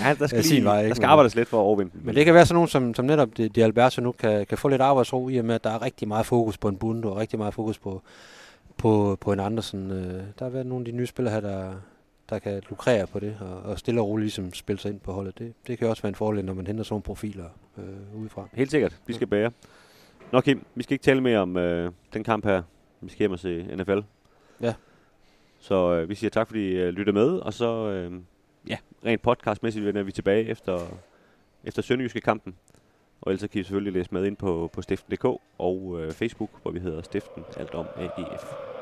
Ja, 0.01 0.15
der 0.19 0.27
skal, 0.27 0.43
lige, 0.51 0.65
vej, 0.65 0.77
der 0.77 0.83
ikke? 0.83 0.95
skal 0.95 1.05
Men- 1.05 1.11
arbejdes 1.11 1.35
lidt 1.37 1.49
for 1.49 1.57
at 1.59 1.63
overvinde. 1.63 1.93
Men 1.95 2.15
det 2.15 2.25
kan 2.25 2.35
være 2.35 2.47
sådan 2.47 2.55
nogen, 2.55 2.69
som, 2.69 2.95
som 2.95 3.05
netop 3.05 3.29
de, 3.37 3.49
de 3.49 3.65
Alberto 3.65 4.03
nu 4.03 4.13
kan, 4.13 4.47
kan 4.47 4.59
få 4.59 4.69
lidt 4.69 4.83
arbejdsro 4.83 5.29
i 5.29 5.37
og 5.37 5.45
med, 5.45 5.55
at 5.55 5.65
der 5.65 5.71
er 5.71 5.83
rigtig 5.83 6.09
meget 6.09 6.27
fokus 6.27 6.59
på 6.59 6.69
en 6.69 6.77
Bundo, 6.77 7.11
og 7.11 7.17
rigtig 7.17 7.39
meget 7.39 7.55
fokus 7.55 7.79
på, 7.79 8.03
på, 8.77 9.19
på 9.21 9.33
en 9.33 9.41
Andersen. 9.41 9.91
Øh, 9.91 10.15
der 10.39 10.45
har 10.45 10.49
været 10.51 10.67
nogle 10.67 10.83
af 10.87 10.93
de 10.93 10.97
nye 10.97 11.07
spillere 11.07 11.35
her, 11.35 11.41
der, 11.41 11.73
der 12.31 12.39
kan 12.39 12.63
lukrere 12.71 13.07
på 13.07 13.21
det, 13.21 13.37
og, 13.41 13.71
og 13.71 13.79
stille 13.79 14.01
og 14.01 14.09
roligt 14.09 14.25
ligesom 14.25 14.55
spille 14.55 14.81
sig 14.81 14.91
ind 14.91 15.01
på 15.01 15.13
holdet. 15.13 15.39
Det, 15.39 15.53
det 15.67 15.79
kan 15.79 15.89
også 15.89 16.03
være 16.03 16.09
en 16.09 16.15
fordel, 16.15 16.45
når 16.45 16.55
man 16.55 16.67
henter 16.67 16.85
sådan 16.85 16.93
nogle 16.93 17.03
profiler 17.03 17.45
øh, 17.79 18.21
udefra. 18.21 18.49
Helt 18.53 18.71
sikkert. 18.71 18.97
Vi 19.07 19.13
skal 19.13 19.27
bære. 19.27 19.51
Nå 20.33 20.41
Kim, 20.41 20.65
vi 20.75 20.83
skal 20.83 20.95
ikke 20.95 21.03
tale 21.05 21.21
mere 21.21 21.39
om 21.39 21.57
øh, 21.57 21.93
den 22.15 22.25
kamp 22.25 22.45
her. 22.45 22.63
Vi 23.01 23.09
skal 23.11 23.19
hjem 23.19 23.33
og 23.33 23.39
se 23.39 23.63
NFL. 23.77 23.99
Så 25.65 25.93
øh, 25.95 26.09
vi 26.09 26.15
siger 26.15 26.31
tak, 26.31 26.47
fordi 26.47 26.71
I 26.71 26.77
øh, 26.77 26.89
lytter 26.89 27.13
med. 27.13 27.29
Og 27.39 27.53
så, 27.53 27.89
øh, 27.91 28.13
ja, 28.69 28.77
rent 29.05 29.23
podcastmæssigt 29.23 29.87
vender 29.87 30.03
vi 30.03 30.13
tilbage 30.13 30.45
efter, 30.45 30.81
efter 31.65 31.83
Sønderjyske 31.83 32.21
kampen. 32.21 32.55
Og 33.21 33.33
ellers 33.33 33.51
kan 33.51 33.61
I 33.61 33.63
selvfølgelig 33.63 33.93
læse 33.93 34.09
med 34.13 34.27
ind 34.27 34.37
på, 34.37 34.71
på 34.73 34.83
stiften.dk 34.83 35.25
og 35.59 36.01
øh, 36.01 36.13
Facebook, 36.13 36.51
hvor 36.63 36.71
vi 36.71 36.79
hedder 36.79 37.03
Stiften 37.03 37.45
Alt 37.57 37.75
om 37.75 37.87
AGF. 37.97 38.74